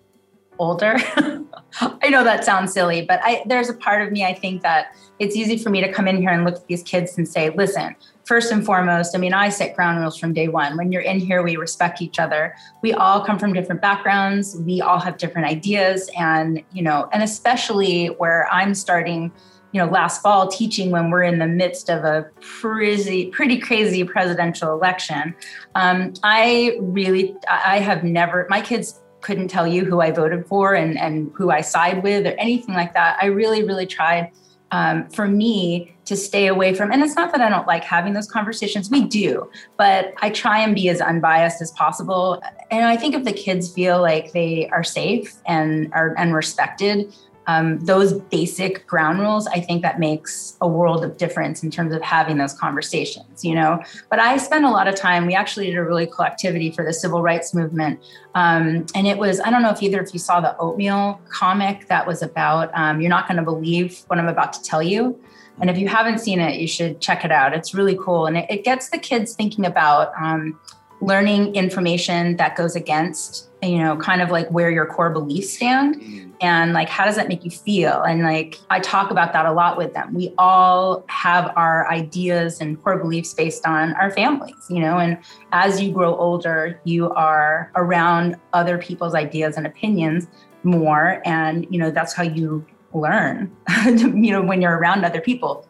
older 0.59 0.97
i 2.01 2.09
know 2.09 2.23
that 2.23 2.43
sounds 2.43 2.73
silly 2.73 3.01
but 3.01 3.19
i 3.23 3.41
there's 3.45 3.69
a 3.69 3.73
part 3.73 4.01
of 4.01 4.11
me 4.11 4.25
i 4.25 4.33
think 4.33 4.61
that 4.61 4.95
it's 5.17 5.35
easy 5.35 5.57
for 5.57 5.69
me 5.69 5.81
to 5.81 5.91
come 5.91 6.07
in 6.07 6.17
here 6.17 6.29
and 6.29 6.45
look 6.45 6.55
at 6.55 6.67
these 6.67 6.83
kids 6.83 7.17
and 7.17 7.27
say 7.27 7.49
listen 7.51 7.95
first 8.29 8.51
and 8.51 8.63
foremost, 8.63 9.15
I 9.15 9.17
mean, 9.17 9.33
I 9.33 9.49
set 9.49 9.75
ground 9.75 9.99
rules 9.99 10.15
from 10.15 10.33
day 10.33 10.49
one. 10.49 10.77
When 10.77 10.91
you're 10.91 11.01
in 11.01 11.19
here, 11.19 11.41
we 11.41 11.55
respect 11.55 11.99
each 11.99 12.19
other. 12.19 12.55
We 12.83 12.93
all 12.93 13.25
come 13.25 13.39
from 13.39 13.53
different 13.53 13.81
backgrounds. 13.81 14.55
We 14.55 14.81
all 14.81 14.99
have 14.99 15.17
different 15.17 15.47
ideas. 15.47 16.11
And, 16.15 16.61
you 16.71 16.83
know, 16.83 17.09
and 17.11 17.23
especially 17.23 18.05
where 18.05 18.47
I'm 18.51 18.75
starting, 18.75 19.31
you 19.71 19.81
know, 19.81 19.89
last 19.89 20.21
fall 20.21 20.47
teaching 20.47 20.91
when 20.91 21.09
we're 21.09 21.23
in 21.23 21.39
the 21.39 21.47
midst 21.47 21.89
of 21.89 22.03
a 22.03 22.27
pretty, 22.39 23.31
pretty 23.31 23.57
crazy 23.57 24.03
presidential 24.03 24.73
election. 24.73 25.33
Um, 25.73 26.13
I 26.21 26.77
really, 26.81 27.35
I 27.49 27.79
have 27.79 28.03
never, 28.03 28.45
my 28.47 28.61
kids 28.61 29.01
couldn't 29.21 29.49
tell 29.49 29.67
you 29.67 29.85
who 29.85 30.01
I 30.01 30.11
voted 30.11 30.45
for 30.45 30.73
and, 30.73 30.97
and 30.97 31.31
who 31.35 31.51
I 31.51 31.61
side 31.61 32.03
with 32.03 32.25
or 32.25 32.31
anything 32.31 32.75
like 32.75 32.93
that. 32.93 33.17
I 33.21 33.27
really, 33.27 33.63
really 33.63 33.85
tried 33.85 34.31
um, 34.71 35.09
for 35.09 35.27
me 35.27 35.95
to 36.05 36.15
stay 36.15 36.47
away 36.47 36.73
from 36.73 36.91
and 36.91 37.03
it's 37.03 37.15
not 37.15 37.31
that 37.31 37.39
i 37.39 37.49
don't 37.49 37.67
like 37.67 37.83
having 37.83 38.13
those 38.13 38.27
conversations 38.27 38.89
we 38.89 39.03
do 39.03 39.49
but 39.77 40.13
i 40.23 40.29
try 40.29 40.59
and 40.59 40.73
be 40.73 40.89
as 40.89 41.01
unbiased 41.01 41.61
as 41.61 41.71
possible 41.71 42.41
and 42.71 42.85
i 42.85 42.97
think 42.97 43.13
if 43.13 43.23
the 43.23 43.31
kids 43.31 43.71
feel 43.71 44.01
like 44.01 44.31
they 44.31 44.67
are 44.69 44.83
safe 44.83 45.35
and 45.45 45.91
are 45.93 46.15
and 46.17 46.33
respected 46.33 47.13
um, 47.49 47.79
those 47.79 48.13
basic 48.13 48.85
ground 48.85 49.19
rules, 49.19 49.47
I 49.47 49.59
think 49.59 49.81
that 49.81 49.99
makes 49.99 50.55
a 50.61 50.67
world 50.67 51.03
of 51.03 51.17
difference 51.17 51.63
in 51.63 51.71
terms 51.71 51.95
of 51.95 52.01
having 52.03 52.37
those 52.37 52.53
conversations, 52.53 53.43
you 53.43 53.55
know. 53.55 53.81
But 54.11 54.19
I 54.19 54.37
spend 54.37 54.65
a 54.65 54.69
lot 54.69 54.87
of 54.87 54.93
time. 54.93 55.25
We 55.25 55.33
actually 55.33 55.65
did 55.65 55.77
a 55.77 55.83
really 55.83 56.05
cool 56.05 56.25
activity 56.25 56.69
for 56.69 56.85
the 56.85 56.93
civil 56.93 57.23
rights 57.23 57.55
movement, 57.55 58.01
um, 58.35 58.85
and 58.93 59.07
it 59.07 59.17
was 59.17 59.39
I 59.39 59.49
don't 59.49 59.63
know 59.63 59.71
if 59.71 59.81
either 59.81 59.99
of 59.99 60.11
you 60.13 60.19
saw 60.19 60.39
the 60.39 60.55
oatmeal 60.57 61.19
comic 61.27 61.87
that 61.87 62.05
was 62.05 62.21
about. 62.21 62.69
Um, 62.75 63.01
You're 63.01 63.09
not 63.09 63.27
going 63.27 63.37
to 63.37 63.43
believe 63.43 64.03
what 64.05 64.19
I'm 64.19 64.27
about 64.27 64.53
to 64.53 64.61
tell 64.61 64.83
you. 64.83 65.19
And 65.59 65.71
if 65.71 65.77
you 65.77 65.87
haven't 65.87 66.19
seen 66.19 66.39
it, 66.39 66.61
you 66.61 66.67
should 66.67 67.01
check 67.01 67.25
it 67.25 67.31
out. 67.31 67.55
It's 67.55 67.73
really 67.73 67.97
cool, 67.99 68.27
and 68.27 68.37
it, 68.37 68.45
it 68.47 68.63
gets 68.63 68.89
the 68.89 68.99
kids 68.99 69.33
thinking 69.33 69.65
about 69.65 70.13
um, 70.21 70.59
learning 71.01 71.55
information 71.55 72.37
that 72.37 72.55
goes 72.55 72.75
against 72.75 73.48
you 73.61 73.77
know 73.77 73.97
kind 73.97 74.21
of 74.21 74.29
like 74.31 74.47
where 74.49 74.69
your 74.69 74.85
core 74.85 75.09
beliefs 75.09 75.53
stand 75.53 75.95
mm. 75.95 76.31
and 76.41 76.73
like 76.73 76.87
how 76.89 77.05
does 77.05 77.15
that 77.15 77.27
make 77.27 77.43
you 77.43 77.51
feel? 77.51 78.01
And 78.03 78.23
like 78.23 78.59
i 78.69 78.79
talk 78.79 79.11
about 79.11 79.33
that 79.33 79.45
a 79.45 79.51
lot 79.51 79.77
with 79.77 79.93
them. 79.93 80.13
We 80.13 80.33
all 80.37 81.03
have 81.07 81.51
our 81.55 81.89
ideas 81.91 82.61
and 82.61 82.81
core 82.81 82.97
beliefs 82.97 83.33
based 83.33 83.65
on 83.67 83.93
our 83.93 84.11
families 84.11 84.55
you 84.69 84.79
know 84.79 84.97
and 84.97 85.17
as 85.51 85.81
you 85.81 85.91
grow 85.91 86.15
older 86.15 86.79
you 86.83 87.09
are 87.11 87.71
around 87.75 88.35
other 88.53 88.77
people's 88.77 89.15
ideas 89.15 89.57
and 89.57 89.65
opinions 89.65 90.27
more 90.63 91.21
and 91.25 91.65
you 91.69 91.79
know 91.79 91.91
that's 91.91 92.13
how 92.13 92.23
you 92.23 92.65
learn 92.93 93.55
you 93.85 94.31
know 94.31 94.41
when 94.41 94.61
you're 94.61 94.77
around 94.77 95.05
other 95.05 95.21
people. 95.21 95.67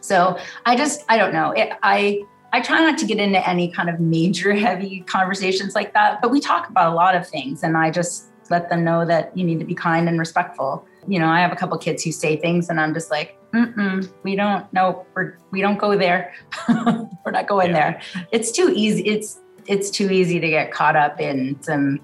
So 0.00 0.38
i 0.64 0.76
just 0.76 1.04
i 1.08 1.16
don't 1.16 1.32
know. 1.32 1.50
It, 1.52 1.70
i 1.82 2.22
I 2.56 2.60
try 2.60 2.80
not 2.80 2.96
to 2.98 3.04
get 3.04 3.18
into 3.18 3.46
any 3.46 3.70
kind 3.70 3.90
of 3.90 4.00
major 4.00 4.54
heavy 4.66 5.00
conversations 5.00 5.74
like 5.74 5.92
that, 5.92 6.22
but 6.22 6.30
we 6.30 6.40
talk 6.40 6.70
about 6.70 6.90
a 6.90 6.96
lot 6.96 7.14
of 7.14 7.28
things 7.28 7.62
and 7.62 7.76
I 7.76 7.90
just 7.90 8.28
let 8.48 8.70
them 8.70 8.82
know 8.82 9.04
that 9.04 9.36
you 9.36 9.44
need 9.44 9.58
to 9.58 9.66
be 9.66 9.74
kind 9.74 10.08
and 10.08 10.18
respectful. 10.18 10.86
You 11.06 11.18
know, 11.18 11.28
I 11.28 11.40
have 11.40 11.52
a 11.52 11.56
couple 11.56 11.76
kids 11.76 12.02
who 12.02 12.12
say 12.12 12.36
things 12.36 12.70
and 12.70 12.80
I'm 12.80 12.94
just 12.94 13.10
like, 13.10 13.38
Mm-mm, 13.52 14.10
we 14.22 14.36
don't 14.36 14.70
no, 14.72 15.04
we're 15.14 15.36
we 15.50 15.60
don't 15.60 15.78
go 15.78 15.98
there. 15.98 16.32
we're 16.68 17.30
not 17.30 17.46
going 17.46 17.72
yeah. 17.72 17.92
there. 17.92 18.26
It's 18.32 18.50
too 18.50 18.72
easy. 18.74 19.02
It's 19.02 19.38
it's 19.66 19.90
too 19.90 20.10
easy 20.10 20.40
to 20.40 20.48
get 20.48 20.72
caught 20.72 20.96
up 20.96 21.20
in 21.20 21.60
some 21.62 22.00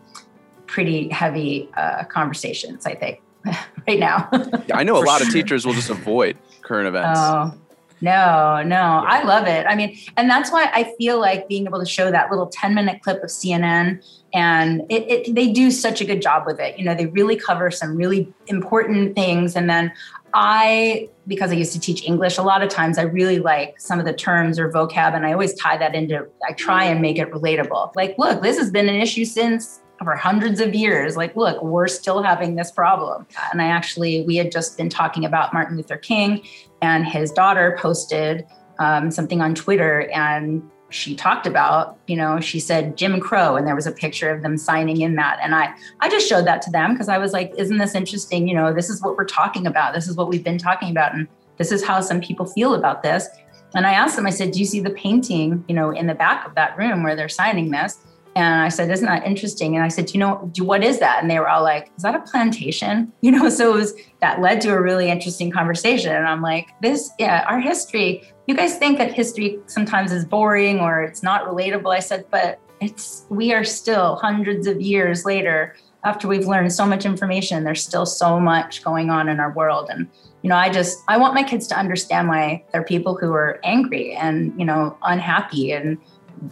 pretty 0.67 1.09
heavy 1.09 1.71
uh, 1.79 2.05
conversations, 2.05 2.85
I 2.85 2.95
think, 2.95 3.23
right 3.89 3.99
now. 3.99 4.29
yeah, 4.67 4.77
I 4.77 4.83
know 4.83 4.97
a 4.97 5.05
lot 5.05 5.19
sure. 5.19 5.29
of 5.29 5.33
teachers 5.33 5.65
will 5.65 5.75
just 5.75 5.91
avoid 5.91 6.37
current 6.61 6.89
events. 6.89 7.21
Oh, 7.21 7.55
No, 8.03 8.63
no, 8.65 8.77
yeah. 8.77 9.05
I 9.07 9.23
love 9.23 9.47
it. 9.47 9.65
I 9.67 9.77
mean, 9.77 9.97
and 10.17 10.29
that's 10.29 10.51
why 10.51 10.69
I 10.75 10.93
feel 10.99 11.21
like 11.21 11.49
being 11.49 11.67
able 11.67 11.79
to 11.79 11.87
show 11.87 12.11
that 12.11 12.31
little 12.31 12.49
10 12.49 12.75
minute 12.75 13.01
clip 13.01 13.23
of 13.23 13.31
CNN 13.31 14.05
and 14.35 14.83
it, 14.89 15.09
it, 15.09 15.35
they 15.35 15.53
do 15.53 15.71
such 15.71 16.01
a 16.01 16.05
good 16.05 16.21
job 16.21 16.45
with 16.45 16.59
it. 16.59 16.77
You 16.79 16.85
know, 16.85 16.97
they 16.97 17.07
really 17.07 17.37
cover 17.37 17.71
some 17.71 17.97
really 17.97 18.33
important 18.49 19.15
things. 19.15 19.55
And 19.55 19.71
then 19.71 19.93
I, 20.35 21.11
because 21.29 21.53
I 21.53 21.55
used 21.55 21.73
to 21.75 21.79
teach 21.79 22.03
English, 22.03 22.39
a 22.39 22.43
lot 22.43 22.63
of 22.63 22.71
times 22.71 22.99
I 22.99 23.03
really 23.03 23.39
like 23.39 23.79
some 23.79 24.01
of 24.01 24.05
the 24.05 24.15
terms 24.15 24.59
or 24.59 24.71
vocab, 24.73 25.15
and 25.15 25.27
I 25.27 25.33
always 25.33 25.55
tie 25.55 25.77
that 25.77 25.95
into, 25.95 26.27
I 26.49 26.55
try 26.55 26.85
and 26.85 27.01
make 27.01 27.19
it 27.19 27.31
relatable. 27.31 27.95
Like, 27.95 28.17
look, 28.19 28.43
this 28.43 28.59
has 28.59 28.71
been 28.71 28.89
an 28.89 28.97
issue 28.97 29.27
since 29.27 29.82
for 30.05 30.17
hundreds 30.17 30.61
of 30.61 30.75
years. 30.75 31.17
Like, 31.17 31.37
look, 31.37 31.63
we're 31.63 31.89
still 31.89 32.23
having 32.23 32.55
this 32.57 32.71
problem. 32.71 33.27
And 33.53 33.61
I 33.63 33.67
actually, 33.67 34.23
we 34.23 34.37
had 34.37 34.53
just 34.53 34.77
been 34.77 34.89
talking 34.89 35.25
about 35.25 35.53
Martin 35.53 35.77
Luther 35.77 35.97
King, 35.97 36.45
and 36.81 37.07
his 37.07 37.31
daughter 37.33 37.77
posted 37.81 38.47
um, 38.79 39.11
something 39.11 39.41
on 39.41 39.55
Twitter, 39.55 40.11
and 40.13 40.63
she 40.91 41.15
talked 41.17 41.47
about, 41.47 41.99
you 42.07 42.17
know, 42.17 42.39
she 42.39 42.61
said 42.61 42.97
Jim 42.97 43.19
Crow, 43.19 43.57
and 43.57 43.67
there 43.67 43.75
was 43.75 43.87
a 43.87 43.93
picture 43.93 44.31
of 44.31 44.43
them 44.43 44.59
signing 44.59 45.01
in 45.01 45.15
that. 45.17 45.39
And 45.43 45.55
I, 45.55 45.75
I 46.01 46.11
just 46.11 46.29
showed 46.29 46.47
that 46.47 46.61
to 46.63 46.71
them 46.71 46.93
because 46.93 47.09
I 47.09 47.17
was 47.19 47.33
like, 47.33 47.53
isn't 47.57 47.79
this 47.79 47.95
interesting? 47.95 48.47
You 48.47 48.55
know, 48.55 48.75
this 48.75 48.91
is 48.91 49.01
what 49.01 49.17
we're 49.17 49.25
talking 49.25 49.67
about. 49.67 49.95
This 49.95 50.07
is 50.07 50.17
what 50.17 50.29
we've 50.29 50.45
been 50.45 50.59
talking 50.59 50.91
about. 50.91 51.15
And 51.15 51.27
this 51.57 51.73
is 51.73 51.83
how 51.83 52.01
some 52.03 52.21
people 52.21 52.45
feel 52.45 52.75
about 52.75 53.03
this. 53.03 53.27
And 53.75 53.87
I 53.87 53.93
asked 53.93 54.17
them, 54.17 54.27
I 54.27 54.31
said, 54.31 54.53
do 54.53 54.59
you 54.59 54.67
see 54.67 54.81
the 54.81 54.91
painting, 54.91 55.65
you 55.67 55.75
know, 55.75 55.91
in 55.91 56.07
the 56.07 56.15
back 56.15 56.47
of 56.47 56.55
that 56.57 56.77
room 56.77 57.03
where 57.03 57.17
they're 57.17 57.29
signing 57.29 57.71
this? 57.71 57.97
And 58.35 58.63
I 58.63 58.69
said, 58.69 58.91
isn't 58.91 59.07
that 59.07 59.27
interesting? 59.27 59.75
And 59.77 59.85
I 59.85 59.89
said, 59.89 60.15
you 60.15 60.21
know, 60.21 60.51
what 60.59 60.83
is 60.83 60.99
that? 61.01 61.21
And 61.21 61.31
they 61.31 61.39
were 61.39 61.49
all 61.49 61.63
like, 61.63 61.91
is 61.97 62.03
that 62.03 62.15
a 62.15 62.21
plantation? 62.21 63.13
You 63.23 63.31
know, 63.31 63.49
so 63.49 63.73
it 63.73 63.77
was 63.77 63.95
that 64.21 64.41
led 64.41 64.61
to 64.63 64.75
a 64.75 64.81
really 64.81 65.09
interesting 65.09 65.51
conversation. 65.51 66.15
And 66.15 66.27
I'm 66.27 66.43
like, 66.43 66.71
this, 66.83 67.11
yeah, 67.19 67.45
our 67.49 67.61
history, 67.61 68.25
you 68.47 68.57
guys 68.57 68.77
think 68.79 68.99
that 68.99 69.13
history 69.13 69.59
sometimes 69.67 70.11
is 70.11 70.25
boring 70.25 70.81
or 70.81 71.03
it's 71.03 71.23
not 71.23 71.45
relatable. 71.47 71.95
I 71.95 72.01
said, 72.01 72.27
but 72.31 72.59
it's, 72.81 73.25
we 73.29 73.53
are 73.53 73.63
still 73.63 74.17
hundreds 74.17 74.67
of 74.67 74.81
years 74.81 75.25
later 75.25 75.77
after 76.05 76.27
we've 76.27 76.47
learned 76.47 76.73
so 76.73 76.85
much 76.85 77.05
information, 77.05 77.65
there's 77.65 77.83
still 77.83 78.07
so 78.07 78.41
much 78.41 78.83
going 78.83 79.11
on 79.11 79.29
in 79.29 79.39
our 79.39 79.53
world. 79.53 79.89
And, 79.89 80.09
you 80.43 80.51
know, 80.51 80.57
I 80.57 80.69
just, 80.69 80.99
I 81.09 81.17
want 81.17 81.35
my 81.35 81.45
kids 81.45 81.69
to 81.69 81.79
understand 81.79 82.29
why 82.29 82.65
there 82.73 82.81
are 82.81 82.85
people 82.85 83.17
who 83.17 83.33
are 83.33 83.61
angry 83.63 84.13
and, 84.15 84.59
you 84.59 84.65
know, 84.65 84.97
unhappy 85.03 85.73
and, 85.73 85.99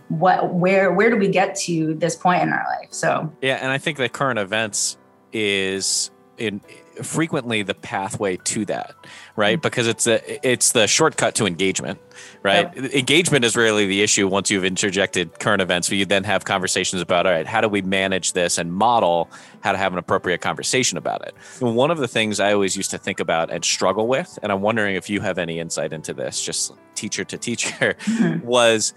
what 0.09 0.55
where 0.55 0.93
where 0.93 1.11
do 1.11 1.17
we 1.17 1.29
get 1.29 1.55
to 1.55 1.95
this 1.95 2.15
point 2.15 2.43
in 2.43 2.51
our 2.51 2.65
life 2.79 2.89
so 2.91 3.33
yeah 3.43 3.57
and 3.57 3.71
i 3.73 3.79
think 3.79 3.99
that 3.99 4.13
current 4.13 4.39
events 4.39 4.97
is 5.33 6.11
in 6.39 6.61
frequently 7.03 7.63
the 7.63 7.75
pathway 7.75 8.37
to 8.39 8.65
that 8.65 8.95
right 9.37 9.57
mm-hmm. 9.57 9.63
because 9.63 9.87
it's 9.87 10.07
a 10.07 10.47
it's 10.47 10.73
the 10.73 10.87
shortcut 10.87 11.35
to 11.35 11.47
engagement 11.47 11.99
right 12.43 12.75
yep. 12.75 12.93
engagement 12.93 13.45
is 13.45 13.57
really 13.57 13.87
the 13.87 14.03
issue 14.03 14.29
once 14.29 14.51
you've 14.51 14.65
interjected 14.65 15.39
current 15.39 15.63
events 15.63 15.91
where 15.91 15.97
you 15.97 16.05
then 16.05 16.25
have 16.25 16.45
conversations 16.45 17.01
about 17.01 17.27
all 17.27 17.33
right 17.33 17.47
how 17.47 17.61
do 17.61 17.69
we 17.69 17.81
manage 17.83 18.33
this 18.33 18.59
and 18.59 18.73
model 18.73 19.31
how 19.61 19.73
to 19.73 19.79
have 19.79 19.93
an 19.93 19.99
appropriate 19.99 20.41
conversation 20.41 20.99
about 20.99 21.27
it 21.27 21.35
and 21.61 21.75
one 21.75 21.91
of 21.91 21.99
the 21.99 22.09
things 22.09 22.39
i 22.39 22.53
always 22.53 22.77
used 22.77 22.91
to 22.91 22.99
think 22.99 23.21
about 23.21 23.51
and 23.51 23.65
struggle 23.65 24.07
with 24.07 24.39
and 24.43 24.53
i'm 24.53 24.61
wondering 24.61 24.95
if 24.95 25.09
you 25.09 25.21
have 25.21 25.39
any 25.39 25.59
insight 25.59 25.93
into 25.93 26.13
this 26.13 26.43
just 26.43 26.75
teacher 26.95 27.25
to 27.25 27.39
teacher 27.39 27.97
mm-hmm. 28.01 28.47
was 28.47 28.93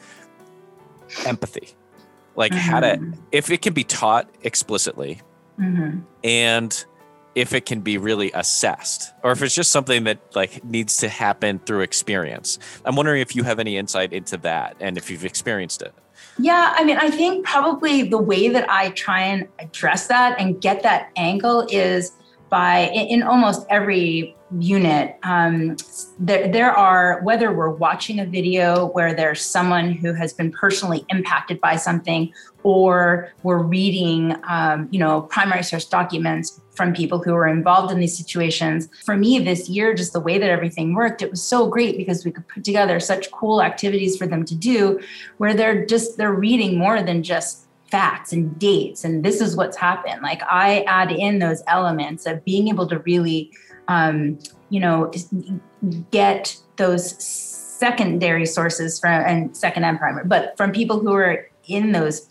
empathy 1.25 1.75
like 2.35 2.51
mm-hmm. 2.51 2.71
how 2.71 2.79
to 2.79 2.87
mm-hmm. 2.87 3.19
if 3.31 3.49
it 3.49 3.61
can 3.61 3.73
be 3.73 3.83
taught 3.83 4.29
explicitly 4.43 5.21
mm-hmm. 5.59 5.99
and 6.23 6.85
if 7.35 7.53
it 7.53 7.65
can 7.65 7.81
be 7.81 7.97
really 7.97 8.31
assessed 8.33 9.11
or 9.23 9.31
if 9.31 9.41
it's 9.41 9.55
just 9.55 9.71
something 9.71 10.03
that 10.03 10.19
like 10.35 10.63
needs 10.63 10.97
to 10.97 11.09
happen 11.09 11.59
through 11.59 11.81
experience 11.81 12.59
i'm 12.85 12.95
wondering 12.95 13.21
if 13.21 13.35
you 13.35 13.43
have 13.43 13.59
any 13.59 13.77
insight 13.77 14.13
into 14.13 14.37
that 14.37 14.75
and 14.79 14.97
if 14.97 15.09
you've 15.09 15.25
experienced 15.25 15.81
it 15.81 15.93
yeah 16.39 16.73
i 16.75 16.83
mean 16.83 16.97
i 16.97 17.09
think 17.09 17.45
probably 17.45 18.03
the 18.03 18.17
way 18.17 18.49
that 18.49 18.69
i 18.69 18.89
try 18.91 19.21
and 19.21 19.47
address 19.59 20.07
that 20.07 20.39
and 20.39 20.61
get 20.61 20.83
that 20.83 21.11
angle 21.15 21.65
is 21.69 22.13
by 22.53 22.81
in 22.93 23.23
almost 23.23 23.65
every 23.71 24.35
unit 24.59 25.17
um, 25.23 25.75
there, 26.19 26.47
there 26.47 26.71
are 26.71 27.19
whether 27.23 27.51
we're 27.51 27.71
watching 27.71 28.19
a 28.19 28.25
video 28.27 28.85
where 28.89 29.11
there's 29.11 29.43
someone 29.43 29.91
who 29.91 30.13
has 30.13 30.33
been 30.33 30.51
personally 30.51 31.03
impacted 31.09 31.59
by 31.61 31.75
something 31.75 32.31
or 32.61 33.33
we're 33.41 33.63
reading 33.63 34.35
um, 34.47 34.87
you 34.91 34.99
know 34.99 35.21
primary 35.21 35.63
source 35.63 35.85
documents 35.85 36.61
from 36.75 36.93
people 36.93 37.23
who 37.23 37.33
were 37.33 37.47
involved 37.47 37.91
in 37.91 37.99
these 37.99 38.15
situations. 38.15 38.87
For 39.03 39.17
me 39.17 39.39
this 39.39 39.67
year 39.67 39.95
just 39.95 40.13
the 40.13 40.19
way 40.19 40.37
that 40.37 40.51
everything 40.51 40.93
worked 40.93 41.23
it 41.23 41.31
was 41.31 41.41
so 41.41 41.67
great 41.67 41.97
because 41.97 42.23
we 42.23 42.29
could 42.29 42.47
put 42.47 42.63
together 42.63 42.99
such 42.99 43.31
cool 43.31 43.63
activities 43.63 44.15
for 44.15 44.27
them 44.27 44.45
to 44.45 44.53
do 44.53 44.99
where 45.37 45.55
they're 45.55 45.87
just 45.87 46.17
they're 46.17 46.39
reading 46.47 46.77
more 46.77 47.01
than 47.01 47.23
just 47.23 47.63
facts 47.91 48.33
and 48.33 48.57
dates 48.57 49.03
and 49.03 49.23
this 49.23 49.39
is 49.41 49.55
what's 49.55 49.77
happened. 49.77 50.21
Like 50.21 50.41
i 50.49 50.81
add 50.87 51.11
in 51.11 51.39
those 51.39 51.61
elements 51.67 52.25
of 52.25 52.43
being 52.43 52.67
able 52.67 52.87
to 52.87 52.99
really 52.99 53.51
um, 53.87 54.39
you 54.69 54.79
know 54.79 55.11
get 56.11 56.57
those 56.77 57.23
secondary 57.23 58.45
sources 58.45 58.99
from 58.99 59.23
and 59.25 59.55
second 59.55 59.83
and 59.83 59.99
primary 59.99 60.25
but 60.25 60.55
from 60.55 60.71
people 60.71 60.99
who 60.99 61.13
are 61.13 61.49
in 61.67 61.91
those 61.91 62.29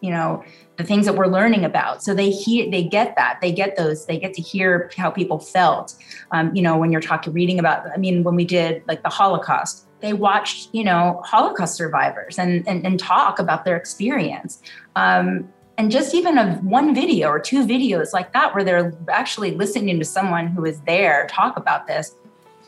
you 0.00 0.10
know 0.10 0.42
the 0.76 0.84
things 0.84 1.06
that 1.06 1.14
we're 1.14 1.26
learning 1.26 1.64
about. 1.64 2.02
So 2.02 2.14
they 2.14 2.30
hear 2.30 2.70
they 2.70 2.82
get 2.82 3.16
that 3.16 3.38
they 3.40 3.52
get 3.52 3.76
those 3.76 4.06
they 4.06 4.18
get 4.18 4.34
to 4.34 4.42
hear 4.42 4.90
how 4.96 5.10
people 5.10 5.38
felt. 5.38 5.94
Um, 6.32 6.54
you 6.54 6.62
know 6.62 6.76
when 6.76 6.92
you're 6.92 7.00
talking 7.00 7.32
reading 7.32 7.58
about 7.58 7.86
i 7.94 7.96
mean 7.96 8.24
when 8.24 8.34
we 8.34 8.44
did 8.44 8.82
like 8.88 9.02
the 9.02 9.08
holocaust 9.08 9.85
they 10.00 10.12
watched, 10.12 10.68
you 10.72 10.84
know, 10.84 11.20
Holocaust 11.24 11.76
survivors 11.76 12.38
and, 12.38 12.66
and, 12.68 12.84
and 12.84 12.98
talk 12.98 13.38
about 13.38 13.64
their 13.64 13.76
experience. 13.76 14.62
Um, 14.94 15.48
and 15.78 15.90
just 15.90 16.14
even 16.14 16.38
of 16.38 16.64
one 16.64 16.94
video 16.94 17.28
or 17.28 17.38
two 17.38 17.66
videos 17.66 18.12
like 18.12 18.32
that, 18.32 18.54
where 18.54 18.64
they're 18.64 18.94
actually 19.08 19.52
listening 19.52 19.98
to 19.98 20.04
someone 20.04 20.46
who 20.46 20.64
is 20.64 20.80
there 20.82 21.26
talk 21.30 21.56
about 21.56 21.86
this, 21.86 22.14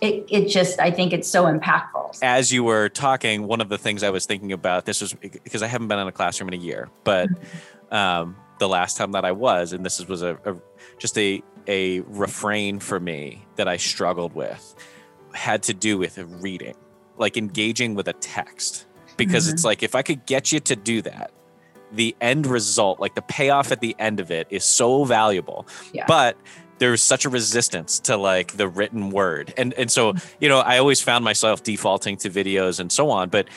it, 0.01 0.27
it 0.31 0.49
just, 0.49 0.79
I 0.79 0.91
think 0.91 1.13
it's 1.13 1.29
so 1.29 1.45
impactful. 1.45 2.19
As 2.23 2.53
you 2.53 2.65
were 2.65 2.89
talking, 2.89 3.47
one 3.47 3.61
of 3.61 3.69
the 3.69 3.79
things 3.79 4.03
I 4.03 4.11
was 4.11 4.27
thinking 4.27 4.53
about, 4.53 4.85
this 4.85 5.01
was 5.01 5.13
because 5.15 5.63
I 5.63 5.67
haven't 5.67 5.89
been 5.89 5.99
in 5.99 6.07
a 6.07 6.13
classroom 6.13 6.49
in 6.49 6.55
a 6.55 6.63
year, 6.63 6.89
but 7.05 7.29
mm-hmm. 7.29 7.95
um, 7.95 8.37
the 8.59 8.69
last 8.69 8.97
time 8.97 9.13
that 9.13 9.25
I 9.25 9.33
was, 9.33 9.73
and 9.73 9.85
this 9.85 10.05
was 10.07 10.23
a, 10.23 10.39
a 10.45 10.57
just 10.99 11.17
a, 11.19 11.43
a 11.67 12.01
refrain 12.01 12.79
for 12.79 13.01
me 13.01 13.47
that 13.57 13.69
I 13.69 13.77
struggled 13.77 14.35
with, 14.35 14.75
had 15.33 15.63
to 15.65 15.75
do 15.75 15.99
with 15.99 16.19
reading 16.19 16.75
like 17.19 17.37
engaging 17.37 17.95
with 17.95 18.09
a 18.09 18.13
text 18.15 18.87
because 19.17 19.47
mm-hmm. 19.47 19.55
it's 19.55 19.65
like 19.65 19.83
if 19.83 19.95
I 19.95 20.03
could 20.03 20.25
get 20.27 20.53
you 20.53 20.61
to 20.61 20.77
do 20.77 21.03
that, 21.03 21.33
the 21.93 22.15
end 22.21 22.47
result, 22.47 23.01
like 23.01 23.15
the 23.15 23.23
payoff 23.23 23.73
at 23.73 23.81
the 23.81 23.95
end 23.99 24.21
of 24.21 24.31
it 24.31 24.47
is 24.51 24.65
so 24.65 25.05
valuable. 25.05 25.67
Yeah. 25.93 26.05
But 26.07 26.37
there's 26.79 27.03
such 27.03 27.25
a 27.25 27.29
resistance 27.29 27.99
to 28.01 28.17
like 28.17 28.57
the 28.57 28.69
written 28.69 29.11
word. 29.11 29.53
And 29.57 29.75
and 29.75 29.91
so, 29.91 30.13
mm-hmm. 30.13 30.37
you 30.41 30.49
know, 30.49 30.61
I 30.61 30.79
always 30.79 31.01
found 31.01 31.25
myself 31.25 31.63
defaulting 31.63 32.17
to 32.19 32.31
videos 32.31 32.81
and 32.81 32.91
so 32.91 33.11
on, 33.11 33.29
but 33.29 33.49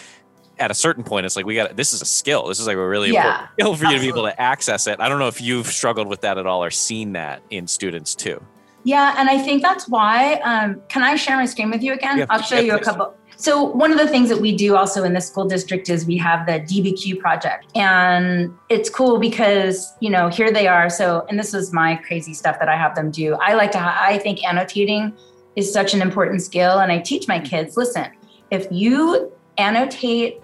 at 0.60 0.70
a 0.70 0.76
certain 0.76 1.04
point 1.04 1.26
it's 1.26 1.36
like 1.36 1.46
we 1.46 1.56
got 1.56 1.76
this 1.76 1.94
is 1.94 2.02
a 2.02 2.06
skill. 2.06 2.48
This 2.48 2.60
is 2.60 2.68
like 2.68 2.78
a 2.78 2.88
really 2.88 3.12
yeah, 3.12 3.20
important 3.22 3.50
skill 3.60 3.76
for 3.76 3.86
you 3.86 3.96
to 3.96 4.02
be 4.02 4.08
able 4.08 4.24
to 4.24 4.42
access 4.52 4.88
it. 4.88 5.00
I 5.00 5.10
don't 5.10 5.20
know 5.20 5.28
if 5.28 5.42
you've 5.42 5.68
struggled 5.68 6.08
with 6.08 6.22
that 6.22 6.38
at 6.38 6.46
all 6.46 6.64
or 6.64 6.72
seen 6.72 7.14
that 7.14 7.42
in 7.50 7.68
students 7.68 8.16
too. 8.16 8.44
Yeah, 8.84 9.14
and 9.18 9.30
I 9.30 9.38
think 9.38 9.62
that's 9.62 9.88
why. 9.88 10.36
Um, 10.44 10.82
can 10.90 11.04
I 11.04 11.16
share 11.16 11.38
my 11.38 11.46
screen 11.46 11.70
with 11.70 11.84
you 11.84 11.94
again? 11.94 12.18
Yeah, 12.18 12.26
I'll 12.30 12.42
show 12.42 12.56
yeah, 12.56 12.62
you 12.62 12.76
a 12.76 12.80
couple. 12.80 13.14
So, 13.42 13.64
one 13.64 13.92
of 13.92 13.98
the 13.98 14.08
things 14.08 14.30
that 14.30 14.40
we 14.40 14.56
do 14.56 14.76
also 14.76 15.04
in 15.04 15.14
the 15.14 15.20
school 15.20 15.46
district 15.46 15.90
is 15.90 16.06
we 16.06 16.16
have 16.18 16.46
the 16.46 16.60
DBQ 16.60 17.18
project. 17.18 17.66
And 17.74 18.56
it's 18.70 18.88
cool 18.88 19.18
because, 19.18 19.94
you 20.00 20.12
know, 20.12 20.28
here 20.28 20.52
they 20.52 20.68
are. 20.68 20.92
So, 20.92 21.26
and 21.28 21.40
this 21.40 21.56
is 21.56 21.74
my 21.74 21.96
crazy 21.96 22.36
stuff 22.36 22.60
that 22.60 22.70
I 22.70 22.76
have 22.76 22.94
them 22.94 23.10
do. 23.10 23.34
I 23.42 23.56
like 23.56 23.72
to, 23.72 23.80
I 23.80 24.20
think 24.20 24.46
annotating 24.46 25.18
is 25.56 25.74
such 25.74 25.96
an 25.96 26.04
important 26.04 26.44
skill. 26.44 26.82
And 26.82 26.92
I 26.92 27.00
teach 27.00 27.28
my 27.28 27.40
kids 27.40 27.78
listen, 27.78 28.12
if 28.52 28.68
you 28.70 29.32
annotate, 29.58 30.40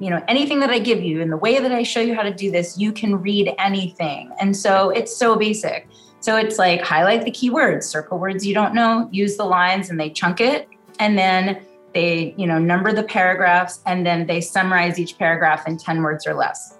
you 0.00 0.10
know, 0.10 0.20
anything 0.26 0.58
that 0.58 0.70
I 0.70 0.80
give 0.80 1.04
you 1.04 1.20
in 1.20 1.30
the 1.30 1.36
way 1.36 1.60
that 1.60 1.70
I 1.70 1.84
show 1.84 2.00
you 2.00 2.16
how 2.16 2.24
to 2.24 2.34
do 2.34 2.50
this, 2.50 2.76
you 2.76 2.90
can 2.90 3.22
read 3.22 3.54
anything. 3.60 4.32
And 4.40 4.56
so 4.56 4.90
it's 4.90 5.14
so 5.14 5.36
basic. 5.36 5.86
So 6.18 6.36
it's 6.36 6.58
like 6.58 6.80
highlight 6.80 7.24
the 7.24 7.30
keywords, 7.30 7.84
circle 7.84 8.18
words 8.18 8.44
you 8.44 8.54
don't 8.54 8.74
know, 8.74 9.08
use 9.12 9.36
the 9.36 9.44
lines 9.44 9.88
and 9.88 10.00
they 10.00 10.10
chunk 10.10 10.40
it. 10.40 10.68
And 10.98 11.16
then 11.16 11.64
they 11.94 12.34
you 12.36 12.46
know 12.46 12.58
number 12.58 12.92
the 12.92 13.02
paragraphs 13.02 13.80
and 13.86 14.06
then 14.06 14.26
they 14.26 14.40
summarize 14.40 14.98
each 14.98 15.18
paragraph 15.18 15.66
in 15.66 15.76
10 15.76 16.02
words 16.02 16.26
or 16.26 16.34
less. 16.34 16.78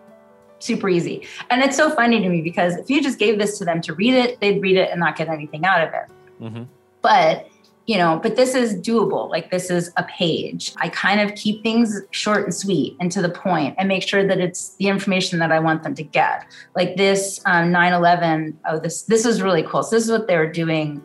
Super 0.59 0.90
easy. 0.90 1.26
And 1.49 1.62
it's 1.62 1.76
so 1.76 1.90
funny 1.90 2.21
to 2.21 2.29
me 2.29 2.43
because 2.43 2.76
if 2.76 2.90
you 2.90 3.02
just 3.02 3.19
gave 3.19 3.38
this 3.38 3.59
to 3.59 3.64
them 3.64 3.81
to 3.83 3.95
read 3.95 4.14
it 4.14 4.40
they'd 4.40 4.61
read 4.61 4.76
it 4.76 4.90
and 4.90 5.00
not 5.00 5.17
get 5.17 5.29
anything 5.29 5.64
out 5.64 5.87
of 5.87 5.95
it. 5.95 6.09
Mm-hmm. 6.40 6.62
but 7.02 7.49
you 7.87 7.99
know 7.99 8.19
but 8.23 8.37
this 8.37 8.55
is 8.55 8.75
doable. 8.76 9.29
Like 9.29 9.50
this 9.50 9.71
is 9.71 9.93
a 9.97 10.05
page. 10.05 10.73
I 10.79 10.88
kind 10.88 11.21
of 11.21 11.35
keep 11.35 11.62
things 11.62 12.00
short 12.11 12.45
and 12.45 12.55
sweet 12.55 12.97
and 13.00 13.11
to 13.12 13.21
the 13.21 13.29
point 13.29 13.75
and 13.79 13.88
make 13.88 14.07
sure 14.07 14.26
that 14.26 14.38
it's 14.38 14.76
the 14.76 14.88
information 14.88 15.38
that 15.40 15.52
i 15.52 15.59
want 15.59 15.83
them 15.83 15.95
to 15.95 16.02
get. 16.02 16.47
Like 16.76 16.97
this 16.97 17.40
um, 17.47 17.73
9-11 17.73 18.55
oh 18.67 18.79
this 18.79 19.02
this 19.02 19.26
is 19.26 19.43
really 19.43 19.62
cool. 19.64 19.83
So 19.83 19.97
this 19.97 20.05
is 20.05 20.11
what 20.11 20.29
they 20.29 20.37
were 20.37 20.50
doing 20.50 21.02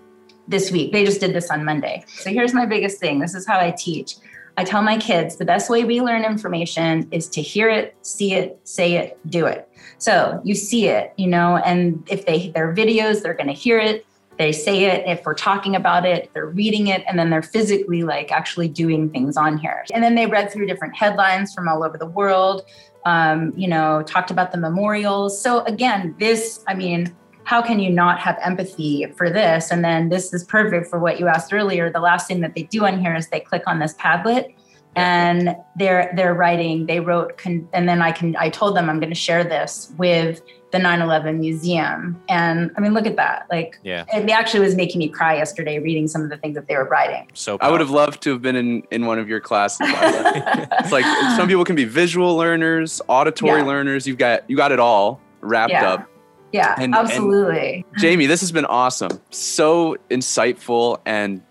this 0.47 0.71
week. 0.71 0.91
They 0.91 1.05
just 1.05 1.19
did 1.19 1.33
this 1.33 1.49
on 1.49 1.65
Monday. 1.65 2.03
So 2.07 2.29
here's 2.29 2.53
my 2.53 2.65
biggest 2.65 2.99
thing. 2.99 3.19
This 3.19 3.35
is 3.35 3.47
how 3.47 3.59
I 3.59 3.71
teach. 3.71 4.15
I 4.57 4.63
tell 4.63 4.81
my 4.81 4.97
kids 4.97 5.35
the 5.35 5.45
best 5.45 5.69
way 5.69 5.83
we 5.83 6.01
learn 6.01 6.23
information 6.23 7.07
is 7.11 7.27
to 7.29 7.41
hear 7.41 7.69
it, 7.69 7.95
see 8.03 8.33
it, 8.33 8.59
say 8.63 8.93
it, 8.93 9.19
do 9.29 9.45
it. 9.45 9.69
So 9.97 10.39
you 10.43 10.55
see 10.55 10.87
it, 10.87 11.13
you 11.17 11.27
know, 11.27 11.57
and 11.57 12.05
if 12.09 12.25
they 12.25 12.49
their 12.49 12.73
videos, 12.73 13.21
they're 13.21 13.33
going 13.33 13.47
to 13.47 13.53
hear 13.53 13.79
it. 13.79 14.05
They 14.37 14.51
say 14.51 14.85
it 14.85 15.07
if 15.07 15.25
we're 15.25 15.33
talking 15.33 15.75
about 15.75 16.05
it, 16.05 16.29
they're 16.33 16.47
reading 16.47 16.87
it, 16.87 17.03
and 17.07 17.17
then 17.17 17.29
they're 17.29 17.41
physically 17.41 18.03
like 18.03 18.31
actually 18.31 18.67
doing 18.67 19.09
things 19.09 19.37
on 19.37 19.57
here. 19.57 19.85
And 19.93 20.03
then 20.03 20.15
they 20.15 20.25
read 20.25 20.51
through 20.51 20.67
different 20.67 20.95
headlines 20.95 21.53
from 21.53 21.67
all 21.69 21.83
over 21.83 21.97
the 21.97 22.05
world, 22.05 22.63
um, 23.05 23.53
you 23.55 23.67
know, 23.67 24.03
talked 24.03 24.31
about 24.31 24.51
the 24.51 24.57
memorials. 24.57 25.41
So 25.41 25.63
again, 25.65 26.15
this, 26.19 26.63
I 26.67 26.73
mean, 26.73 27.15
how 27.45 27.61
can 27.61 27.79
you 27.79 27.89
not 27.89 28.19
have 28.19 28.37
empathy 28.41 29.05
for 29.15 29.29
this? 29.29 29.71
And 29.71 29.83
then 29.85 30.09
this 30.09 30.33
is 30.33 30.43
perfect 30.43 30.87
for 30.89 30.99
what 30.99 31.19
you 31.19 31.27
asked 31.27 31.53
earlier. 31.53 31.89
The 31.91 31.99
last 31.99 32.27
thing 32.27 32.41
that 32.41 32.55
they 32.55 32.63
do 32.63 32.85
on 32.85 32.99
here 32.99 33.15
is 33.15 33.27
they 33.29 33.39
click 33.39 33.63
on 33.67 33.79
this 33.79 33.93
Padlet 33.95 34.53
and 34.97 35.55
they're 35.75 36.13
they're 36.15 36.33
writing 36.33 36.85
they 36.85 37.01
wrote 37.01 37.37
con- 37.37 37.67
and 37.73 37.89
then 37.89 38.01
i 38.01 38.13
can 38.13 38.33
i 38.37 38.49
told 38.49 38.77
them 38.77 38.89
i'm 38.89 38.97
going 38.97 39.09
to 39.09 39.13
share 39.13 39.43
this 39.43 39.91
with 39.97 40.41
the 40.71 40.77
9-11 40.77 41.37
museum 41.39 42.17
and 42.29 42.71
i 42.77 42.79
mean 42.79 42.93
look 42.93 43.05
at 43.05 43.17
that 43.17 43.45
like 43.51 43.77
Yeah. 43.83 44.05
it 44.13 44.29
actually 44.29 44.61
was 44.61 44.73
making 44.75 44.99
me 44.99 45.09
cry 45.09 45.35
yesterday 45.35 45.79
reading 45.79 46.07
some 46.07 46.21
of 46.21 46.29
the 46.29 46.37
things 46.37 46.55
that 46.55 46.67
they 46.69 46.77
were 46.77 46.85
writing 46.87 47.27
So 47.33 47.57
I 47.59 47.69
would 47.71 47.81
have 47.81 47.89
loved 47.89 48.21
to 48.23 48.29
have 48.31 48.41
been 48.41 48.55
in, 48.55 48.83
in 48.89 49.05
one 49.05 49.19
of 49.19 49.27
your 49.27 49.41
classes. 49.41 49.79
it's 49.91 50.93
like 50.93 51.03
some 51.35 51.49
people 51.49 51.65
can 51.65 51.75
be 51.75 51.83
visual 51.83 52.37
learners, 52.37 53.01
auditory 53.09 53.59
Yeah. 53.59 53.65
learners. 53.65 54.07
You've 54.07 54.17
got 54.17 54.49
you 54.49 54.55
got 54.55 54.71
it 54.71 54.79
all 54.79 55.19
wrapped 55.41 55.73
Yeah. 55.73 55.91
up. 55.95 56.09
Yeah 56.51 56.73
And- 56.75 56.83
and- 56.85 56.95
absolutely 56.95 57.85
Jamie, 57.97 58.25
this 58.27 58.39
has 58.41 58.51
been 58.51 58.65
awesome. 58.65 59.19
So 59.31 59.97
insightful 60.09 60.99
and 61.05 61.41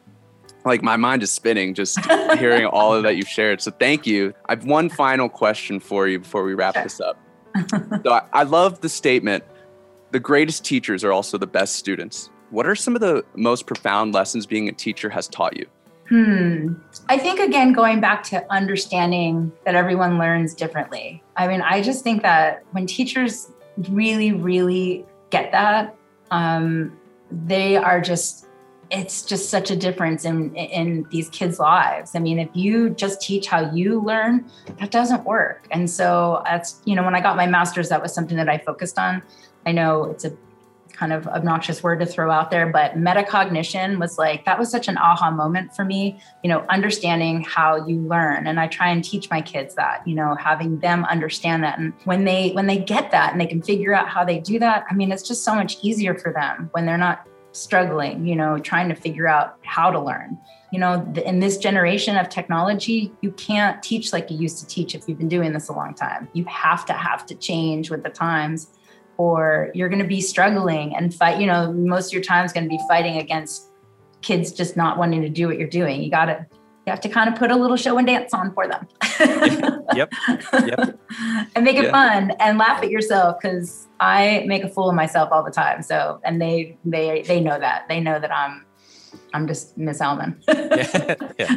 like 0.64 0.82
my 0.82 0.96
mind 0.96 1.22
is 1.22 1.30
spinning 1.32 1.74
just 1.74 1.98
hearing 2.38 2.64
all 2.64 2.94
of 2.94 3.02
that 3.02 3.16
you've 3.16 3.28
shared. 3.28 3.60
So 3.60 3.70
thank 3.70 4.06
you. 4.06 4.32
I've 4.48 4.64
one 4.64 4.88
final 4.88 5.28
question 5.28 5.78
for 5.78 6.08
you 6.08 6.18
before 6.20 6.42
we 6.44 6.54
wrap 6.54 6.74
Sure. 6.74 6.82
this 6.84 7.00
up. 7.00 7.18
so 8.04 8.12
I, 8.12 8.22
I 8.32 8.42
love 8.44 8.80
the 8.80 8.88
statement, 8.88 9.44
the 10.10 10.20
greatest 10.20 10.64
teachers 10.64 11.04
are 11.04 11.12
also 11.12 11.36
the 11.38 11.46
best 11.46 11.76
students. 11.76 12.30
What 12.50 12.66
are 12.66 12.74
some 12.74 12.94
of 12.94 13.00
the 13.00 13.24
most 13.36 13.66
profound 13.66 14.14
lessons 14.14 14.46
being 14.46 14.68
a 14.68 14.72
teacher 14.72 15.10
has 15.10 15.28
taught 15.28 15.56
you? 15.56 15.66
Hmm. 16.08 16.74
I 17.08 17.16
think 17.18 17.40
again, 17.40 17.72
going 17.72 18.00
back 18.00 18.22
to 18.24 18.44
understanding 18.52 19.50
that 19.64 19.74
everyone 19.74 20.18
learns 20.18 20.54
differently. 20.54 21.22
I 21.36 21.48
mean, 21.48 21.62
I 21.62 21.80
just 21.82 22.04
think 22.04 22.22
that 22.22 22.62
when 22.72 22.86
teachers 22.86 23.50
really, 23.88 24.32
really 24.32 25.06
get 25.30 25.52
that, 25.52 25.96
um, 26.30 26.98
they 27.30 27.76
are 27.76 28.00
just. 28.00 28.42
It's 28.90 29.22
just 29.22 29.48
such 29.48 29.70
a 29.70 29.76
difference 29.76 30.24
in 30.24 30.54
in 30.54 31.06
these 31.10 31.28
kids' 31.30 31.58
lives. 31.58 32.14
I 32.14 32.18
mean, 32.18 32.38
if 32.38 32.50
you 32.52 32.90
just 32.90 33.20
teach 33.20 33.48
how 33.48 33.72
you 33.72 34.00
learn, 34.00 34.48
that 34.78 34.90
doesn't 34.90 35.24
work. 35.24 35.66
And 35.70 35.90
so 35.90 36.42
that's 36.44 36.80
you 36.84 36.94
know, 36.94 37.02
when 37.02 37.14
I 37.14 37.20
got 37.20 37.36
my 37.36 37.46
master's, 37.46 37.88
that 37.88 38.00
was 38.00 38.14
something 38.14 38.36
that 38.36 38.48
I 38.48 38.58
focused 38.58 38.98
on. 38.98 39.22
I 39.66 39.72
know 39.72 40.04
it's 40.04 40.26
a 40.26 40.36
kind 40.94 41.12
of 41.12 41.26
obnoxious 41.26 41.82
word 41.82 42.00
to 42.00 42.06
throw 42.06 42.30
out 42.30 42.50
there, 42.50 42.66
but 42.66 42.92
metacognition 42.92 43.98
was 43.98 44.16
like 44.18 44.44
that 44.44 44.58
was 44.58 44.70
such 44.70 44.88
an 44.88 44.96
aha 44.96 45.30
moment 45.30 45.74
for 45.74 45.84
me, 45.84 46.18
you 46.42 46.48
know, 46.48 46.64
understanding 46.68 47.42
how 47.42 47.86
you 47.86 48.00
learn. 48.00 48.46
And 48.46 48.58
I 48.58 48.68
try 48.68 48.88
and 48.88 49.04
teach 49.04 49.30
my 49.30 49.42
kids 49.42 49.74
that, 49.74 50.06
you 50.06 50.14
know, 50.14 50.34
having 50.36 50.78
them 50.78 51.04
understand 51.04 51.62
that. 51.64 51.78
And 51.78 51.92
when 52.04 52.24
they 52.24 52.50
when 52.52 52.66
they 52.66 52.78
get 52.78 53.10
that 53.10 53.32
and 53.32 53.40
they 53.40 53.46
can 53.46 53.62
figure 53.62 53.94
out 53.94 54.08
how 54.08 54.24
they 54.24 54.38
do 54.38 54.58
that, 54.60 54.84
I 54.90 54.94
mean, 54.94 55.12
it's 55.12 55.26
just 55.26 55.44
so 55.44 55.54
much 55.54 55.76
easier 55.82 56.14
for 56.14 56.32
them 56.32 56.70
when 56.72 56.86
they're 56.86 56.96
not 56.96 57.26
struggling, 57.52 58.26
you 58.26 58.36
know, 58.36 58.58
trying 58.58 58.88
to 58.88 58.94
figure 58.94 59.28
out 59.28 59.56
how 59.62 59.90
to 59.90 60.00
learn. 60.00 60.38
You 60.72 60.80
know, 60.80 61.12
in 61.24 61.38
this 61.38 61.56
generation 61.56 62.16
of 62.16 62.28
technology, 62.28 63.12
you 63.20 63.30
can't 63.32 63.80
teach 63.82 64.12
like 64.12 64.30
you 64.30 64.36
used 64.36 64.58
to 64.58 64.66
teach 64.66 64.94
if 64.94 65.08
you've 65.08 65.18
been 65.18 65.28
doing 65.28 65.52
this 65.52 65.68
a 65.68 65.72
long 65.72 65.94
time. 65.94 66.28
You 66.32 66.44
have 66.46 66.84
to 66.86 66.92
have 66.92 67.24
to 67.26 67.34
change 67.36 67.90
with 67.90 68.02
the 68.02 68.10
times 68.10 68.70
or 69.16 69.70
you're 69.74 69.88
going 69.88 70.02
to 70.02 70.08
be 70.08 70.20
struggling 70.20 70.94
and 70.96 71.14
fight 71.14 71.40
you 71.40 71.46
know 71.46 71.72
most 71.72 72.06
of 72.08 72.12
your 72.12 72.22
time 72.22 72.44
is 72.44 72.52
going 72.52 72.64
to 72.64 72.68
be 72.68 72.80
fighting 72.88 73.18
against 73.18 73.70
kids 74.22 74.52
just 74.52 74.76
not 74.76 74.98
wanting 74.98 75.22
to 75.22 75.28
do 75.28 75.46
what 75.46 75.58
you're 75.58 75.68
doing 75.68 76.02
you 76.02 76.10
got 76.10 76.26
to 76.26 76.46
you 76.86 76.90
have 76.90 77.00
to 77.00 77.08
kind 77.08 77.32
of 77.32 77.38
put 77.38 77.50
a 77.50 77.56
little 77.56 77.76
show 77.76 77.96
and 77.98 78.06
dance 78.06 78.34
on 78.34 78.52
for 78.52 78.68
them 78.68 78.86
Yep. 79.94 80.12
Yep. 80.52 80.98
and 81.54 81.64
make 81.64 81.76
it 81.76 81.84
Yeah. 81.84 81.90
fun 81.90 82.32
and 82.40 82.58
laugh 82.58 82.82
at 82.82 82.90
yourself 82.90 83.36
because 83.40 83.88
i 84.00 84.44
make 84.46 84.64
a 84.64 84.68
fool 84.68 84.88
of 84.90 84.94
myself 84.94 85.28
all 85.32 85.42
the 85.44 85.50
time 85.50 85.82
so 85.82 86.20
and 86.24 86.40
they 86.40 86.76
they 86.84 87.22
they 87.22 87.40
know 87.40 87.58
that 87.58 87.86
they 87.88 88.00
know 88.00 88.18
that 88.18 88.32
i'm 88.32 88.64
i'm 89.32 89.46
just 89.46 89.76
miss 89.78 90.00
Alman. 90.00 90.40
yeah. 90.48 91.14
yeah. 91.38 91.56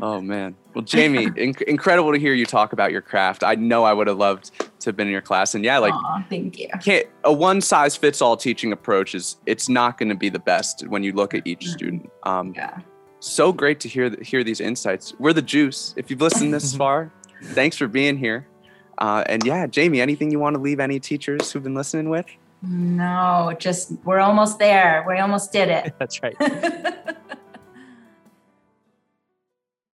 Oh 0.01 0.19
man. 0.19 0.55
Well, 0.73 0.83
Jamie, 0.83 1.27
inc- 1.27 1.62
incredible 1.62 2.12
to 2.12 2.19
hear 2.19 2.33
you 2.33 2.45
talk 2.45 2.73
about 2.73 2.91
your 2.91 2.99
craft. 3.01 3.43
I 3.45 3.55
know 3.55 3.86
I 3.86 3.93
would 3.93 4.07
have 4.07 4.17
loved 4.17 4.51
to 4.84 4.89
have 4.89 4.96
been 4.96 5.08
in 5.08 5.13
your 5.13 5.22
class. 5.22 5.56
And 5.56 5.63
yeah, 5.65 5.78
like 5.80 5.93
Aw, 5.93 6.24
thank 6.30 6.60
you 6.60 6.67
can't 6.84 7.08
a 7.24 7.34
one 7.34 7.62
size 7.62 7.96
fits 7.96 8.22
all 8.22 8.38
teaching 8.38 8.72
approach 8.72 9.15
is 9.15 9.38
it's 9.46 9.67
not 9.69 9.98
going 9.98 10.10
to 10.10 10.15
be 10.15 10.30
the 10.30 10.39
best 10.39 10.86
when 10.88 11.04
you 11.04 11.12
look 11.13 11.34
at 11.34 11.46
each 11.48 11.65
Mhm. 11.65 11.69
student. 11.74 12.10
Um, 12.24 12.54
yeah 12.56 12.80
so 13.19 13.54
great 13.54 13.80
to 13.80 13.88
hear 13.88 14.10
th- 14.10 14.28
hear 14.28 14.43
these 14.43 14.60
insights. 14.60 15.13
We're 15.17 15.32
the 15.32 15.41
juice. 15.41 15.93
If 15.96 16.10
you've 16.12 16.19
listened 16.19 16.54
this 16.54 16.76
far, 16.84 17.10
thanks 17.41 17.78
for 17.78 17.88
being 17.88 18.17
here. 18.17 18.46
Uh, 18.98 19.24
and 19.28 19.46
yeah, 19.46 19.65
Jamie, 19.65 20.02
anything 20.02 20.30
you 20.30 20.39
want 20.39 20.56
to 20.56 20.62
leave 20.62 20.82
any 20.82 21.00
teachers 21.00 21.50
who've 21.52 21.63
been 21.63 21.74
listening 21.74 22.10
with? 22.10 22.26
no 22.65 23.54
just 23.60 23.91
we're 24.06 24.19
almost 24.22 24.58
there 24.58 25.04
we 25.06 25.19
almost 25.19 25.52
did 25.52 25.67
it 25.67 25.93
That's 26.00 26.24
right. 26.24 26.34